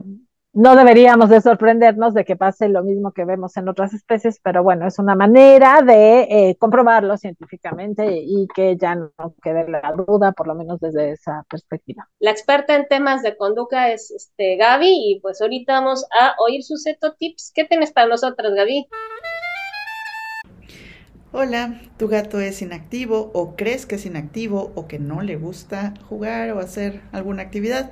no 0.53 0.75
deberíamos 0.75 1.29
de 1.29 1.41
sorprendernos 1.41 2.13
de 2.13 2.25
que 2.25 2.35
pase 2.35 2.69
lo 2.69 2.83
mismo 2.83 3.11
que 3.11 3.25
vemos 3.25 3.57
en 3.57 3.67
otras 3.67 3.91
especies, 3.93 4.39
pero 4.43 4.61
bueno, 4.61 4.85
es 4.85 4.99
una 4.99 5.15
manera 5.15 5.81
de 5.81 6.27
eh, 6.29 6.55
comprobarlo 6.59 7.17
científicamente 7.17 8.21
y 8.23 8.47
que 8.53 8.77
ya 8.77 8.93
no 8.93 9.11
quede 9.41 9.67
la 9.67 9.93
duda, 10.07 10.31
por 10.31 10.47
lo 10.47 10.53
menos 10.53 10.79
desde 10.79 11.11
esa 11.11 11.43
perspectiva. 11.49 12.07
La 12.19 12.29
experta 12.29 12.75
en 12.75 12.87
temas 12.87 13.23
de 13.23 13.35
conducta 13.35 13.91
es 13.91 14.11
este, 14.11 14.55
Gaby 14.57 14.89
y 14.89 15.19
pues 15.21 15.41
ahorita 15.41 15.73
vamos 15.73 16.05
a 16.21 16.35
oír 16.39 16.63
sus 16.63 16.83
tips. 17.17 17.51
¿Qué 17.55 17.65
tienes 17.65 17.91
para 17.91 18.07
nosotros, 18.07 18.53
Gaby? 18.53 18.87
Hola, 21.31 21.81
tu 21.97 22.07
gato 22.07 22.39
es 22.39 22.61
inactivo 22.61 23.31
o 23.33 23.55
crees 23.55 23.87
que 23.87 23.95
es 23.95 24.05
inactivo 24.05 24.71
o 24.75 24.87
que 24.87 24.99
no 24.99 25.23
le 25.23 25.35
gusta 25.35 25.95
jugar 26.07 26.51
o 26.51 26.59
hacer 26.59 27.01
alguna 27.11 27.41
actividad. 27.41 27.89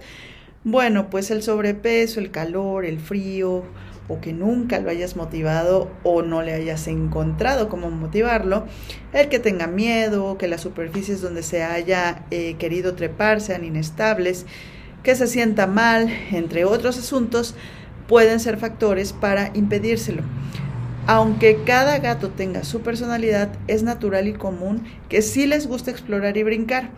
Bueno, 0.63 1.09
pues 1.09 1.31
el 1.31 1.41
sobrepeso, 1.41 2.19
el 2.19 2.29
calor, 2.29 2.85
el 2.85 2.99
frío, 2.99 3.63
o 4.07 4.21
que 4.21 4.31
nunca 4.31 4.79
lo 4.79 4.91
hayas 4.91 5.15
motivado 5.15 5.89
o 6.03 6.21
no 6.21 6.43
le 6.43 6.53
hayas 6.53 6.87
encontrado 6.87 7.67
cómo 7.67 7.89
motivarlo, 7.89 8.65
el 9.11 9.27
que 9.27 9.39
tenga 9.39 9.65
miedo, 9.65 10.37
que 10.37 10.47
las 10.47 10.61
superficies 10.61 11.19
donde 11.19 11.41
se 11.41 11.63
haya 11.63 12.25
eh, 12.29 12.55
querido 12.59 12.93
trepar 12.93 13.41
sean 13.41 13.63
inestables, 13.63 14.45
que 15.01 15.15
se 15.15 15.25
sienta 15.25 15.65
mal, 15.65 16.09
entre 16.31 16.63
otros 16.65 16.99
asuntos, 16.99 17.55
pueden 18.07 18.39
ser 18.39 18.57
factores 18.57 19.13
para 19.13 19.49
impedírselo. 19.55 20.21
Aunque 21.07 21.63
cada 21.65 21.97
gato 21.97 22.29
tenga 22.29 22.63
su 22.63 22.81
personalidad, 22.81 23.49
es 23.67 23.81
natural 23.81 24.27
y 24.27 24.33
común 24.33 24.83
que 25.09 25.23
sí 25.23 25.47
les 25.47 25.65
guste 25.65 25.89
explorar 25.89 26.37
y 26.37 26.43
brincar, 26.43 26.91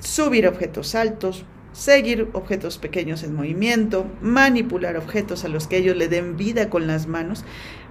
subir 0.00 0.46
objetos 0.46 0.94
altos, 0.94 1.46
seguir 1.76 2.30
objetos 2.32 2.78
pequeños 2.78 3.22
en 3.22 3.34
movimiento, 3.34 4.06
manipular 4.22 4.96
objetos 4.96 5.44
a 5.44 5.48
los 5.48 5.66
que 5.66 5.76
ellos 5.76 5.94
le 5.94 6.08
den 6.08 6.38
vida 6.38 6.70
con 6.70 6.86
las 6.86 7.06
manos, 7.06 7.44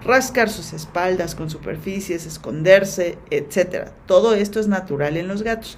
rascar 0.04 0.50
sus 0.50 0.74
espaldas 0.74 1.36
con 1.36 1.52
superficies, 1.52 2.26
esconderse, 2.26 3.20
etc. 3.30 3.90
Todo 4.08 4.34
esto 4.34 4.60
es 4.60 4.68
natural 4.68 5.18
en 5.18 5.28
los 5.28 5.44
gatos. 5.44 5.78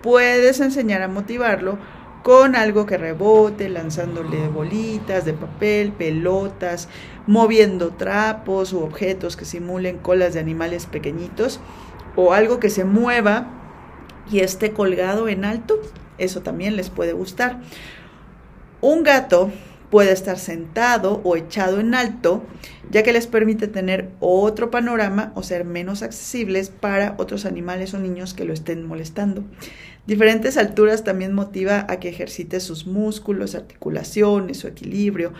Puedes 0.00 0.60
enseñar 0.60 1.02
a 1.02 1.08
motivarlo 1.08 1.76
con 2.22 2.54
algo 2.54 2.86
que 2.86 2.98
rebote, 2.98 3.68
lanzándole 3.68 4.46
bolitas 4.46 5.24
de 5.24 5.32
papel, 5.32 5.90
pelotas, 5.90 6.88
moviendo 7.26 7.90
trapos 7.94 8.72
u 8.72 8.78
objetos 8.78 9.36
que 9.36 9.44
simulen 9.44 9.98
colas 9.98 10.34
de 10.34 10.40
animales 10.40 10.86
pequeñitos 10.86 11.58
o 12.14 12.32
algo 12.32 12.60
que 12.60 12.70
se 12.70 12.84
mueva 12.84 13.48
y 14.30 14.38
esté 14.38 14.70
colgado 14.70 15.26
en 15.28 15.44
alto 15.44 15.80
eso 16.18 16.42
también 16.42 16.76
les 16.76 16.90
puede 16.90 17.12
gustar. 17.12 17.60
Un 18.80 19.02
gato 19.02 19.50
puede 19.92 20.12
estar 20.12 20.38
sentado 20.38 21.20
o 21.22 21.36
echado 21.36 21.78
en 21.78 21.94
alto, 21.94 22.42
ya 22.90 23.02
que 23.02 23.12
les 23.12 23.26
permite 23.26 23.68
tener 23.68 24.08
otro 24.20 24.70
panorama 24.70 25.32
o 25.34 25.42
ser 25.42 25.66
menos 25.66 26.02
accesibles 26.02 26.70
para 26.70 27.14
otros 27.18 27.44
animales 27.44 27.92
o 27.92 27.98
niños 27.98 28.32
que 28.32 28.46
lo 28.46 28.54
estén 28.54 28.86
molestando. 28.86 29.44
Diferentes 30.06 30.56
alturas 30.56 31.04
también 31.04 31.34
motiva 31.34 31.84
a 31.90 32.00
que 32.00 32.08
ejercite 32.08 32.58
sus 32.58 32.86
músculos, 32.86 33.54
articulaciones, 33.54 34.56
su 34.56 34.66
equilibrio, 34.66 35.34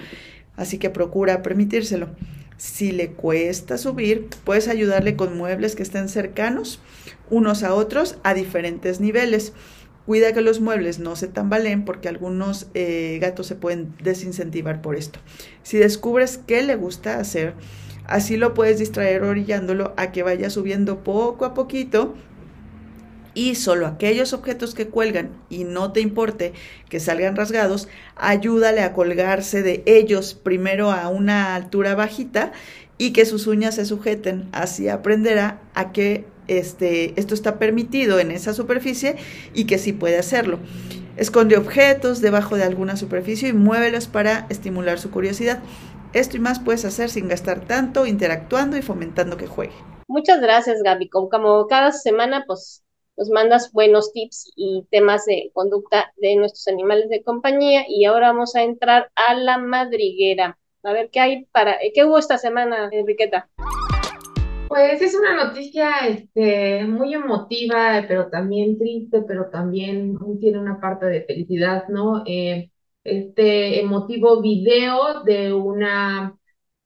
así 0.55 0.76
que 0.76 0.91
procura 0.91 1.43
permitírselo. 1.43 2.09
Si 2.59 2.93
le 2.93 3.12
cuesta 3.12 3.79
subir, 3.79 4.29
puedes 4.45 4.69
ayudarle 4.69 5.17
con 5.17 5.37
muebles 5.37 5.75
que 5.75 5.83
estén 5.83 6.11
cercanos 6.11 6.79
unos 7.31 7.62
a 7.62 7.75
otros 7.75 8.19
a 8.23 8.35
diferentes 8.35 9.00
niveles. 9.00 9.55
Cuida 10.07 10.33
que 10.33 10.41
los 10.41 10.61
muebles 10.61 10.99
no 10.99 11.15
se 11.15 11.29
tambaleen 11.29 11.85
porque 11.85 12.09
algunos 12.09 12.67
eh, 12.75 13.19
gatos 13.21 13.47
se 13.47 13.55
pueden 13.55 13.95
desincentivar 14.03 14.83
por 14.83 14.97
esto. 14.97 15.21
Si 15.63 15.79
descubres 15.79 16.39
qué 16.39 16.63
le 16.63 16.75
gusta 16.75 17.19
hacer, 17.19 17.55
así 18.07 18.37
lo 18.37 18.53
puedes 18.53 18.79
distraer 18.79 19.23
orillándolo 19.23 19.95
a 19.97 20.11
que 20.11 20.23
vaya 20.23 20.51
subiendo 20.51 21.05
poco 21.05 21.45
a 21.45 21.55
poquito 21.55 22.15
y 23.35 23.55
solo 23.55 23.87
aquellos 23.87 24.33
objetos 24.33 24.75
que 24.75 24.89
cuelgan 24.89 25.31
y 25.49 25.65
no 25.65 25.93
te 25.93 26.01
importe 26.01 26.53
que 26.89 27.01
salgan 27.01 27.37
rasgados, 27.37 27.89
ayúdale 28.17 28.83
a 28.83 28.93
colgarse 28.93 29.63
de 29.63 29.83
ellos 29.87 30.35
primero 30.35 30.91
a 30.91 31.09
una 31.09 31.55
altura 31.55 31.95
bajita 31.95 32.53
y 33.03 33.13
que 33.13 33.27
sus 33.27 33.49
uñas 33.49 33.75
se 33.75 33.85
sujeten. 33.85 34.49
Así 34.53 34.88
aprenderá 34.88 35.61
a 35.75 35.91
que 35.91 36.25
este, 36.47 37.19
esto 37.19 37.35
está 37.35 37.59
permitido 37.59 38.21
en 38.21 38.31
esa 38.31 38.55
superficie 38.55 39.17
y 39.53 39.65
que 39.67 39.79
sí 39.79 39.93
puede 39.93 40.19
hacerlo. 40.19 40.61
Esconde 41.17 41.57
objetos 41.57 42.21
debajo 42.21 42.55
de 42.55 42.62
alguna 42.62 42.97
superficie 42.97 43.49
y 43.49 43.55
muévelos 43.55 44.07
para 44.07 44.47
estimular 44.51 45.01
su 45.01 45.11
curiosidad. 45.11 45.65
Esto 46.12 46.37
y 46.37 46.41
más 46.41 46.61
puedes 46.61 46.85
hacer 46.85 47.11
sin 47.11 47.27
gastar 47.27 47.67
tanto, 47.67 48.07
interactuando 48.07 48.77
y 48.77 48.83
fomentando 48.83 49.37
que 49.37 49.49
juegue. 49.49 49.75
Muchas 50.07 50.41
gracias, 50.41 50.81
Gaby. 50.85 51.09
Como, 51.09 51.67
cada 51.67 51.91
semana, 51.91 52.45
pues 52.47 52.85
nos 53.17 53.31
mandas 53.31 53.73
buenos 53.73 54.12
tips 54.12 54.53
y 54.55 54.87
temas 54.93 55.25
de 55.25 55.51
conducta 55.53 56.12
de 56.19 56.37
nuestros 56.37 56.69
animales 56.69 57.09
de 57.09 57.25
compañía. 57.25 57.85
Y 57.88 58.05
ahora 58.05 58.29
vamos 58.29 58.55
a 58.55 58.62
entrar 58.62 59.11
a 59.17 59.35
la 59.35 59.59
madriguera. 59.59 60.57
A 60.85 60.92
ver 60.92 61.11
qué 61.11 61.21
hay 61.21 61.45
para, 61.53 61.77
qué 61.95 62.05
hubo 62.05 62.18
esta 62.18 62.38
semana, 62.38 62.88
Enriqueta. 62.90 63.49
Pues 64.68 65.01
es 65.03 65.14
una 65.14 65.45
noticia 65.45 65.90
este, 66.09 66.85
muy 66.85 67.14
emotiva, 67.14 68.05
pero 68.09 68.29
también 68.29 68.79
triste, 68.79 69.23
pero 69.29 69.51
también 69.51 70.16
tiene 70.40 70.59
una 70.59 70.81
parte 70.81 71.07
de 71.07 71.23
felicidad, 71.23 71.88
¿no? 71.88 72.25
Eh, 72.27 72.71
este 73.05 73.81
emotivo 73.81 74.40
video 74.40 75.23
de 75.25 75.53
una 75.53 76.37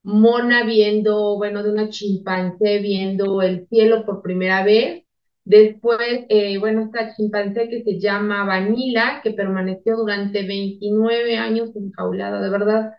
mona 0.02 0.64
viendo, 0.64 1.36
bueno, 1.36 1.62
de 1.62 1.70
una 1.70 1.88
chimpancé 1.88 2.78
viendo 2.80 3.40
el 3.40 3.66
cielo 3.68 4.04
por 4.04 4.20
primera 4.20 4.64
vez. 4.64 5.04
Después, 5.44 6.26
eh, 6.28 6.58
bueno, 6.58 6.82
esta 6.82 7.14
chimpancé 7.14 7.68
que 7.68 7.82
se 7.84 8.00
llama 8.00 8.44
Vanilla, 8.44 9.20
que 9.22 9.30
permaneció 9.30 9.96
durante 9.96 10.44
29 10.46 11.36
años 11.36 11.74
enjaulada, 11.76 12.42
de 12.42 12.50
verdad, 12.50 12.92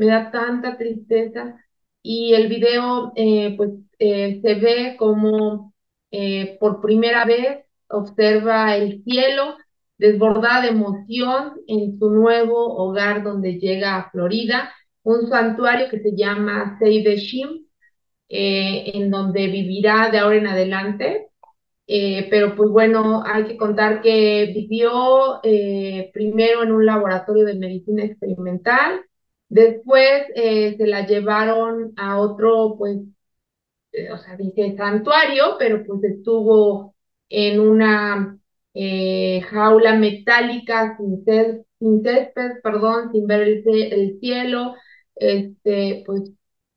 me 0.00 0.06
da 0.06 0.30
tanta 0.30 0.78
tristeza. 0.78 1.62
Y 2.02 2.32
el 2.34 2.48
video, 2.48 3.12
eh, 3.16 3.54
pues, 3.56 3.70
eh, 3.98 4.40
se 4.42 4.54
ve 4.54 4.96
como 4.98 5.74
eh, 6.10 6.56
por 6.58 6.80
primera 6.80 7.26
vez 7.26 7.66
observa 7.88 8.76
el 8.76 9.04
cielo 9.04 9.56
desbordada 9.98 10.62
de 10.62 10.68
emoción 10.68 11.52
en 11.66 11.98
su 11.98 12.08
nuevo 12.10 12.76
hogar 12.78 13.22
donde 13.22 13.58
llega 13.58 13.96
a 13.96 14.10
Florida, 14.10 14.72
un 15.02 15.28
santuario 15.28 15.90
que 15.90 16.00
se 16.00 16.16
llama 16.16 16.78
Save 16.80 17.16
Shim, 17.18 17.66
eh, 18.30 18.92
en 18.94 19.10
donde 19.10 19.48
vivirá 19.48 20.10
de 20.10 20.18
ahora 20.18 20.36
en 20.36 20.46
adelante. 20.46 21.26
pero 22.30 22.54
pues 22.56 22.70
bueno, 22.70 23.22
hay 23.26 23.44
que 23.44 23.56
contar 23.56 24.00
que 24.02 24.52
vivió 24.54 25.40
primero 26.12 26.62
en 26.62 26.72
un 26.72 26.86
laboratorio 26.86 27.44
de 27.44 27.54
medicina 27.54 28.04
experimental, 28.04 29.02
después 29.50 30.24
se 30.34 30.86
la 30.86 31.06
llevaron 31.06 31.92
a 31.96 32.18
otro 32.18 32.76
pues 32.78 33.00
eh, 33.92 34.12
o 34.12 34.18
sea, 34.18 34.36
dice 34.36 34.76
santuario, 34.76 35.56
pero 35.58 35.84
pues 35.84 36.02
estuvo 36.04 36.94
en 37.28 37.60
una 37.60 38.38
eh, 38.74 39.40
jaula 39.50 39.94
metálica 39.96 40.96
sin, 40.96 41.24
sin 41.78 42.02
césped, 42.02 42.60
perdón, 42.62 43.10
sin 43.12 43.26
ver 43.26 43.42
el, 43.42 44.18
cielo, 44.20 44.74
este, 45.16 46.04
pues, 46.06 46.32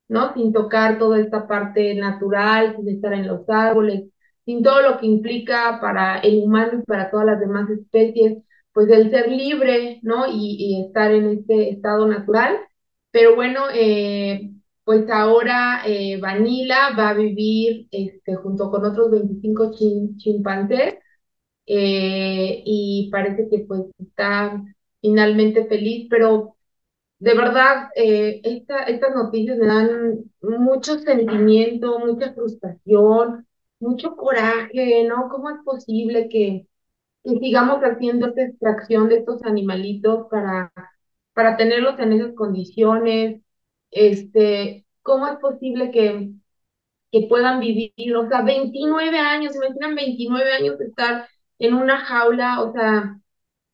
¿no? 0.07 0.33
Sin 0.33 0.53
tocar 0.53 0.97
toda 0.99 1.19
esta 1.19 1.47
parte 1.47 1.93
natural, 1.95 2.75
sin 2.77 2.89
estar 2.89 3.13
en 3.13 3.27
los 3.27 3.47
árboles, 3.49 4.05
sin 4.45 4.63
todo 4.63 4.81
lo 4.81 4.99
que 4.99 5.05
implica 5.07 5.79
para 5.81 6.19
el 6.19 6.43
humano 6.43 6.79
y 6.81 6.83
para 6.85 7.11
todas 7.11 7.25
las 7.27 7.39
demás 7.39 7.69
especies, 7.69 8.39
pues 8.73 8.89
el 8.89 9.11
ser 9.11 9.29
libre, 9.31 9.99
¿no? 10.03 10.25
Y, 10.31 10.83
estar 10.87 11.11
en 11.11 11.29
este 11.39 11.69
estado 11.71 12.07
natural. 12.07 12.57
Pero 13.11 13.35
bueno, 13.35 13.65
eh, 13.73 14.51
pues 14.83 15.09
ahora 15.09 15.83
eh, 15.85 16.19
Vanilla 16.19 16.91
va 16.97 17.09
a 17.09 17.13
vivir 17.13 17.87
este, 17.91 18.35
junto 18.35 18.69
con 18.71 18.85
otros 18.85 19.11
25 19.11 19.71
chimpancés 20.17 20.95
eh, 21.65 22.63
y 22.65 23.09
parece 23.11 23.47
que 23.49 23.59
pues 23.59 23.83
está 23.99 24.63
finalmente 25.01 25.65
feliz, 25.67 26.07
pero 26.09 26.55
de 27.19 27.35
verdad 27.35 27.89
eh, 27.95 28.41
estas 28.43 29.15
noticias 29.15 29.57
me 29.57 29.67
dan 29.67 30.25
mucho 30.41 30.99
sentimiento, 30.99 31.99
mucha 31.99 32.33
frustración, 32.33 33.47
mucho 33.79 34.15
coraje, 34.15 35.05
¿no? 35.07 35.29
¿Cómo 35.29 35.49
es 35.49 35.57
posible 35.65 36.29
que, 36.29 36.67
que 37.23 37.39
sigamos 37.39 37.81
haciendo 37.81 38.27
esta 38.27 38.43
extracción 38.43 39.09
de 39.09 39.17
estos 39.19 39.43
animalitos 39.43 40.27
para, 40.29 40.71
para 41.33 41.57
tenerlos 41.57 41.99
en 41.99 42.13
esas 42.13 42.33
condiciones? 42.35 43.41
este, 43.91 44.85
¿cómo 45.03 45.27
es 45.27 45.37
posible 45.39 45.91
que, 45.91 46.31
que 47.11 47.27
puedan 47.29 47.59
vivir, 47.59 48.15
o 48.17 48.27
sea, 48.27 48.41
29 48.41 49.17
años, 49.19 49.55
imaginan 49.55 49.95
29 49.95 50.51
años 50.53 50.77
de 50.79 50.85
estar 50.87 51.27
en 51.59 51.73
una 51.75 51.99
jaula, 51.99 52.61
o 52.63 52.73
sea, 52.73 53.19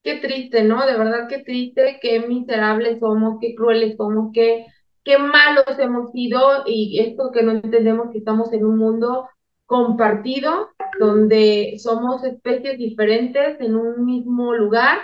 qué 0.04 0.18
triste, 0.20 0.64
¿no? 0.64 0.86
De 0.86 0.98
verdad 0.98 1.28
qué 1.30 1.40
triste, 1.44 2.00
qué 2.02 2.22
miserables 2.22 3.00
somos, 3.00 3.40
qué 3.42 3.56
crueles 3.56 3.98
somos, 3.98 4.32
qué, 4.34 4.66
qué 5.04 5.18
malos 5.18 5.66
hemos 5.80 6.12
sido 6.12 6.64
y 6.66 7.00
esto 7.00 7.32
que 7.32 7.44
no 7.44 7.52
entendemos 7.54 8.12
que 8.12 8.20
estamos 8.20 8.52
en 8.54 8.66
un 8.66 8.78
mundo 8.78 9.30
compartido 9.66 10.70
donde 11.00 11.76
somos 11.80 12.24
especies 12.24 12.78
diferentes 12.78 13.60
en 13.62 13.76
un 13.76 14.06
mismo 14.06 14.54
lugar 14.54 15.00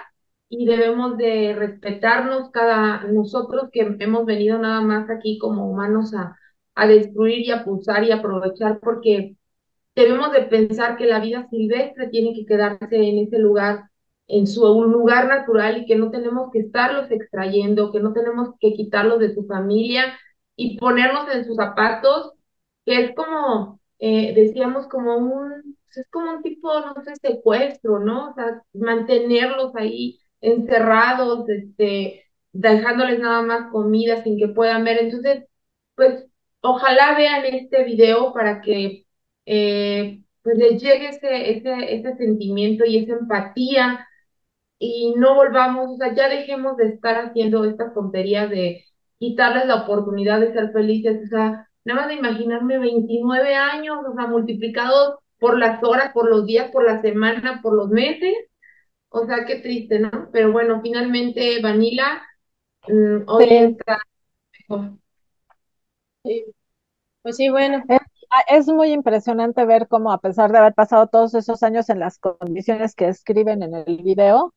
y 0.50 0.66
debemos 0.66 1.18
de 1.18 1.54
respetarnos 1.58 2.52
cada 2.52 3.04
nosotros 3.06 3.70
que 3.72 3.96
hemos 4.00 4.26
venido 4.26 4.58
nada 4.60 4.82
más 4.82 5.10
aquí 5.10 5.38
como 5.40 5.70
humanos 5.70 6.14
a, 6.14 6.38
a 6.76 6.88
destruir 6.88 7.40
y 7.42 7.52
a 7.52 7.64
pulsar 7.64 8.04
y 8.04 8.12
aprovechar 8.12 8.80
porque 8.80 9.36
debemos 9.96 10.32
de 10.34 10.44
pensar 10.44 10.98
que 10.98 11.06
la 11.06 11.20
vida 11.20 11.48
silvestre 11.50 12.10
tiene 12.10 12.34
que 12.36 12.46
quedarse 12.46 12.96
en 12.98 13.20
ese 13.20 13.40
lugar, 13.40 13.90
en 14.28 14.48
su 14.48 14.62
lugar 14.86 15.28
natural 15.28 15.78
y 15.80 15.86
que 15.86 15.96
no 15.96 16.12
tenemos 16.12 16.52
que 16.52 16.60
estarlos 16.60 17.10
extrayendo, 17.12 17.92
que 17.92 18.00
no 18.00 18.14
tenemos 18.14 18.50
que 18.60 18.74
quitarlos 18.74 19.20
de 19.20 19.34
su 19.34 19.46
familia 19.46 20.18
y 20.56 20.78
ponernos 20.78 21.28
en 21.34 21.46
sus 21.46 21.56
zapatos, 21.58 22.34
que 22.86 23.06
es 23.06 23.16
como, 23.16 23.80
eh, 24.00 24.34
decíamos, 24.36 24.88
como 24.88 25.18
un, 25.18 25.78
es 25.96 26.08
como 26.12 26.32
un 26.34 26.44
tipo, 26.44 26.70
no 26.82 26.96
sé, 27.04 27.14
secuestro, 27.22 28.00
¿no? 28.00 28.32
O 28.32 28.34
sea, 28.34 28.64
mantenerlos 28.74 29.76
ahí 29.76 30.20
encerrados, 30.42 31.48
este, 31.50 32.24
dejándoles 32.52 33.20
nada 33.20 33.42
más 33.42 33.72
comida 33.72 34.24
sin 34.24 34.38
que 34.38 34.48
puedan 34.50 34.84
ver. 34.84 35.00
Entonces, 35.02 35.46
pues, 35.96 36.26
ojalá 36.62 37.16
vean 37.18 37.46
este 37.46 37.84
video 37.84 38.34
para 38.34 38.62
que 38.62 39.06
eh, 39.46 40.24
pues 40.42 40.58
les 40.58 40.82
llegue 40.82 41.10
ese, 41.10 41.52
ese, 41.58 41.96
ese 41.96 42.16
sentimiento 42.18 42.86
y 42.86 42.98
esa 42.98 43.14
empatía 43.14 44.08
y 44.80 45.14
no 45.18 45.36
volvamos, 45.36 45.92
o 45.92 45.98
sea, 45.98 46.14
ya 46.14 46.30
dejemos 46.30 46.78
de 46.78 46.90
estar 46.90 47.16
haciendo 47.18 47.64
estas 47.66 47.94
tonterías 47.94 48.50
de 48.50 48.86
quitarles 49.20 49.66
la 49.68 49.84
oportunidad 49.84 50.40
de 50.42 50.54
ser 50.54 50.72
felices, 50.72 51.22
o 51.26 51.28
sea, 51.28 51.70
nada 51.86 52.02
más 52.02 52.10
de 52.10 52.16
imaginarme 52.16 52.78
29 52.80 53.56
años, 53.56 53.98
o 54.06 54.14
sea, 54.14 54.28
multiplicados 54.28 55.20
por 55.40 55.58
las 55.58 55.82
horas, 55.84 56.12
por 56.14 56.30
los 56.30 56.46
días, 56.46 56.72
por 56.72 56.84
la 56.84 57.02
semana, 57.02 57.62
por 57.62 57.74
los 57.74 57.90
meses, 57.90 58.34
o 59.10 59.26
sea, 59.26 59.46
qué 59.46 59.58
triste, 59.58 60.00
¿no? 60.00 60.30
Pero 60.32 60.52
bueno, 60.52 60.82
finalmente 60.82 61.62
Vanilla 61.62 62.22
mm, 62.88 63.24
hoy 63.28 63.48
está 63.50 64.00
mejor. 64.68 64.92
Sí. 66.24 66.46
Pues 67.22 67.38
sí, 67.38 67.50
bueno. 67.50 67.84
Es, 67.88 68.00
es 68.50 68.68
muy 68.68 68.92
impresionante 68.92 69.66
ver 69.66 69.88
cómo 69.88 70.12
a 70.12 70.20
pesar 70.20 70.52
de 70.52 70.58
haber 70.58 70.74
pasado 70.74 71.08
todos 71.08 71.34
esos 71.36 71.64
años 71.64 71.90
en 71.90 72.00
las 72.00 72.20
condiciones 72.20 72.96
que 72.96 73.08
escriben 73.08 73.64
en 73.64 73.74
el 73.76 74.02
video, 74.04 74.54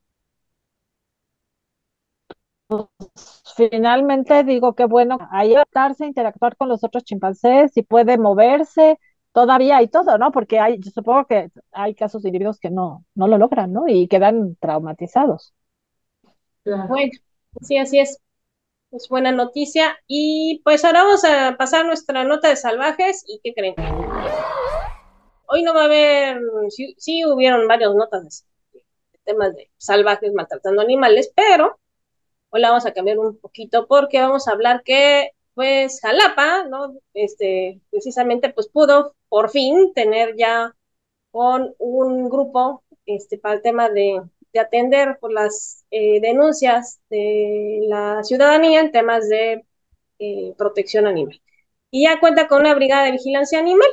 finalmente 3.57 4.45
digo 4.45 4.75
que 4.75 4.85
bueno, 4.87 5.19
ahí 5.31 5.55
adaptarse, 5.55 6.07
interactuar 6.07 6.57
con 6.57 6.69
los 6.69 6.85
otros 6.85 7.05
chimpancés 7.05 7.77
y 7.77 7.83
puede 7.83 8.19
moverse 8.19 8.99
todavía 9.33 9.83
y 9.83 9.89
todo, 9.89 10.19
¿no? 10.19 10.33
Porque 10.33 10.59
hay, 10.59 10.79
yo 10.79 10.91
supongo 10.91 11.27
que 11.27 11.51
hay 11.73 11.95
casos 11.95 12.23
de 12.23 12.29
individuos 12.29 12.59
que 12.59 12.71
no, 12.71 13.05
no 13.15 13.29
lo 13.29 13.39
logran, 13.39 13.73
¿no? 13.73 13.85
Y 13.89 14.09
quedan 14.09 14.57
traumatizados. 14.57 15.55
Claro. 16.65 16.89
Bueno, 16.89 17.13
sí, 17.63 17.79
así 17.79 17.99
es. 18.01 18.21
Es 18.91 19.09
buena 19.09 19.33
noticia. 19.33 19.99
Y 20.07 20.63
pues 20.65 20.85
ahora 20.85 21.05
vamos 21.05 21.25
a 21.25 21.57
pasar 21.59 21.87
nuestra 21.87 22.25
nota 22.25 22.49
de 22.49 22.57
salvajes. 22.57 23.25
¿Y 23.27 23.41
qué 23.45 23.55
creen? 23.55 23.75
Hoy 25.47 25.63
no 25.63 25.75
va 25.75 25.83
a 25.83 25.85
haber, 25.87 26.41
sí, 26.71 26.95
sí 26.99 27.25
hubieron 27.25 27.67
varias 27.67 27.95
notas 27.95 28.47
de, 28.73 28.81
de 29.13 29.19
temas 29.25 29.55
de 29.55 29.71
salvajes 29.79 30.33
maltratando 30.33 30.83
animales, 30.83 31.33
pero 31.35 31.79
hoy 32.51 32.61
la 32.61 32.71
vamos 32.71 32.87
a 32.87 32.93
cambiar 32.93 33.19
un 33.19 33.39
poquito 33.39 33.87
porque 33.87 34.21
vamos 34.21 34.49
a 34.49 34.53
hablar 34.53 34.83
que 34.85 35.31
pues 35.55 36.01
Jalapa, 36.01 36.65
¿no? 36.69 36.95
Este, 37.15 37.81
precisamente 37.91 38.51
pues 38.51 38.69
pudo 38.69 39.17
por 39.29 39.51
fin 39.51 39.93
tener 39.93 40.37
ya 40.37 40.75
con 41.33 41.75
un 41.79 42.29
grupo 42.29 42.85
este, 43.07 43.39
para 43.39 43.57
el 43.57 43.63
tema 43.63 43.89
de, 43.89 44.23
de 44.53 44.61
atender 44.61 45.19
por 45.21 45.33
las 45.33 45.85
eh, 45.91 46.21
denuncias 46.21 47.01
de 47.11 47.81
la 47.89 48.23
ciudadanía 48.25 48.81
en 48.81 48.93
temas 48.93 49.29
de 49.29 49.65
eh, 50.19 50.55
protección 50.57 51.07
animal. 51.07 51.41
Y 51.91 52.05
ya 52.05 52.21
cuenta 52.21 52.49
con 52.49 52.61
una 52.61 52.75
brigada 52.75 53.05
de 53.07 53.13
vigilancia 53.13 53.59
animal. 53.59 53.89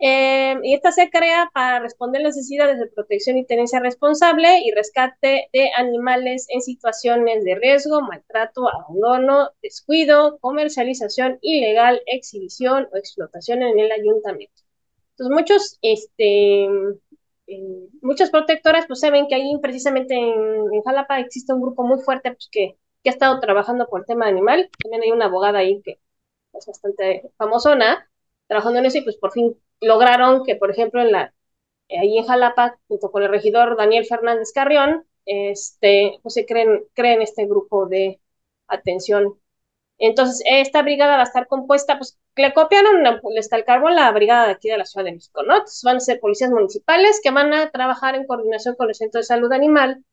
Eh, 0.00 0.56
y 0.62 0.74
esta 0.74 0.92
se 0.92 1.10
crea 1.10 1.50
para 1.52 1.80
responder 1.80 2.22
necesidades 2.22 2.78
de 2.78 2.86
protección 2.86 3.36
y 3.36 3.44
tenencia 3.44 3.80
responsable 3.80 4.60
y 4.64 4.70
rescate 4.70 5.48
de 5.52 5.70
animales 5.76 6.46
en 6.50 6.62
situaciones 6.62 7.44
de 7.44 7.56
riesgo, 7.56 8.00
maltrato, 8.02 8.68
abandono, 8.68 9.50
descuido, 9.60 10.38
comercialización 10.38 11.38
ilegal, 11.42 12.00
exhibición 12.06 12.88
o 12.92 12.96
explotación 12.96 13.62
en 13.62 13.78
el 13.78 13.90
ayuntamiento. 13.90 14.62
Entonces, 15.12 15.34
muchos, 15.36 15.78
este, 15.82 16.64
eh, 17.48 17.88
muchas 18.02 18.30
protectoras 18.30 18.86
pues 18.86 19.00
saben 19.00 19.26
que 19.26 19.34
ahí 19.34 19.58
precisamente 19.60 20.14
en, 20.14 20.72
en 20.72 20.82
Jalapa 20.82 21.18
existe 21.18 21.52
un 21.52 21.62
grupo 21.62 21.82
muy 21.82 22.00
fuerte 22.02 22.30
pues, 22.32 22.48
que, 22.52 22.76
que, 23.02 23.10
ha 23.10 23.12
estado 23.12 23.40
trabajando 23.40 23.88
por 23.88 24.00
el 24.00 24.06
tema 24.06 24.26
animal. 24.26 24.70
También 24.82 25.02
hay 25.02 25.10
una 25.10 25.26
abogada 25.26 25.58
ahí 25.58 25.82
que 25.82 25.98
es 26.52 26.66
bastante 26.66 27.30
famosona 27.36 28.08
trabajando 28.46 28.80
en 28.80 28.86
eso 28.86 28.98
y 28.98 29.02
pues 29.02 29.16
por 29.16 29.32
fin 29.32 29.56
lograron 29.80 30.44
que, 30.44 30.56
por 30.56 30.70
ejemplo, 30.70 31.00
en 31.02 31.12
la, 31.12 31.34
ahí 31.90 32.18
en 32.18 32.24
Jalapa, 32.26 32.78
junto 32.88 33.10
con 33.10 33.22
el 33.22 33.30
regidor 33.30 33.76
Daniel 33.76 34.06
Fernández 34.06 34.52
Carrión, 34.54 35.06
este, 35.26 36.18
pues 36.22 36.34
se 36.34 36.46
creen, 36.46 36.84
creen 36.94 37.22
este 37.22 37.46
grupo 37.46 37.86
de 37.86 38.20
atención. 38.68 39.38
Entonces, 39.98 40.42
esta 40.46 40.82
brigada 40.82 41.16
va 41.16 41.22
a 41.22 41.24
estar 41.24 41.48
compuesta, 41.48 41.98
pues 41.98 42.18
le 42.36 42.54
copiaron, 42.54 43.02
le 43.02 43.40
está 43.40 43.56
el 43.56 43.64
carbón 43.64 43.96
la 43.96 44.10
brigada 44.12 44.46
de 44.46 44.52
aquí 44.52 44.68
de 44.70 44.78
la 44.78 44.84
Ciudad 44.86 45.04
de 45.04 45.12
México, 45.12 45.42
¿no? 45.42 45.54
Entonces, 45.54 45.82
van 45.84 45.96
a 45.96 46.00
ser 46.00 46.20
policías 46.20 46.50
municipales 46.50 47.20
que 47.22 47.30
van 47.32 47.52
a 47.52 47.70
trabajar 47.70 48.14
en 48.14 48.26
coordinación 48.26 48.76
con 48.76 48.88
el 48.88 48.94
Centro 48.94 49.20
de 49.20 49.24
Salud 49.24 49.52
Animal 49.52 50.04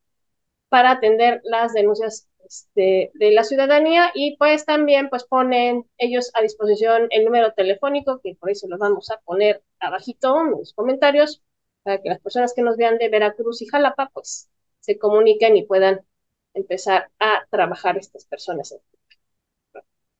para 0.69 0.91
atender 0.91 1.41
las 1.43 1.73
denuncias 1.73 2.27
este, 2.47 3.11
de 3.13 3.31
la 3.31 3.43
ciudadanía 3.43 4.11
y 4.13 4.37
pues 4.37 4.65
también 4.65 5.09
pues 5.09 5.23
ponen 5.25 5.89
ellos 5.97 6.31
a 6.33 6.41
disposición 6.41 7.07
el 7.11 7.25
número 7.25 7.53
telefónico 7.53 8.19
que 8.21 8.35
por 8.35 8.49
eso 8.49 8.67
los 8.67 8.79
vamos 8.79 9.09
a 9.11 9.19
poner 9.21 9.63
abajito 9.79 10.39
en 10.41 10.51
los 10.51 10.73
comentarios 10.73 11.41
para 11.83 12.01
que 12.01 12.09
las 12.09 12.19
personas 12.19 12.53
que 12.53 12.61
nos 12.61 12.77
vean 12.77 12.97
de 12.97 13.09
Veracruz 13.09 13.61
y 13.61 13.67
Jalapa 13.67 14.09
pues 14.13 14.49
se 14.79 14.97
comuniquen 14.97 15.57
y 15.57 15.65
puedan 15.65 16.05
empezar 16.53 17.11
a 17.19 17.45
trabajar 17.49 17.97
estas 17.97 18.25
personas 18.25 18.73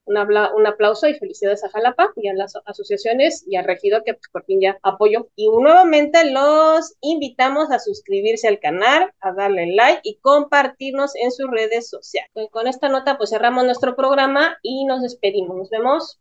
un, 0.05 0.17
un, 0.17 0.67
aplauso 0.67 1.07
y 1.07 1.15
felicidades 1.15 1.63
a 1.63 1.69
Jalapa 1.69 2.11
y 2.15 2.27
a 2.27 2.33
las 2.33 2.53
asociaciones 2.65 3.45
y 3.47 3.55
al 3.55 3.65
regidor 3.65 4.03
que 4.03 4.13
pues, 4.13 4.27
por 4.31 4.45
fin 4.45 4.61
ya 4.61 4.77
apoyó. 4.83 5.27
Y 5.35 5.49
nuevamente 5.49 6.31
los 6.31 6.95
invitamos 7.01 7.71
a 7.71 7.79
suscribirse 7.79 8.47
al 8.47 8.59
canal, 8.59 9.11
a 9.21 9.31
darle 9.33 9.73
like 9.75 10.01
y 10.03 10.17
compartirnos 10.17 11.15
en 11.15 11.31
sus 11.31 11.49
redes 11.49 11.89
sociales. 11.89 12.49
Con 12.51 12.67
esta 12.67 12.89
nota 12.89 13.17
pues 13.17 13.29
cerramos 13.29 13.65
nuestro 13.65 13.95
programa 13.95 14.57
y 14.61 14.85
nos 14.85 15.01
despedimos. 15.01 15.57
Nos 15.57 15.69
vemos. 15.69 16.19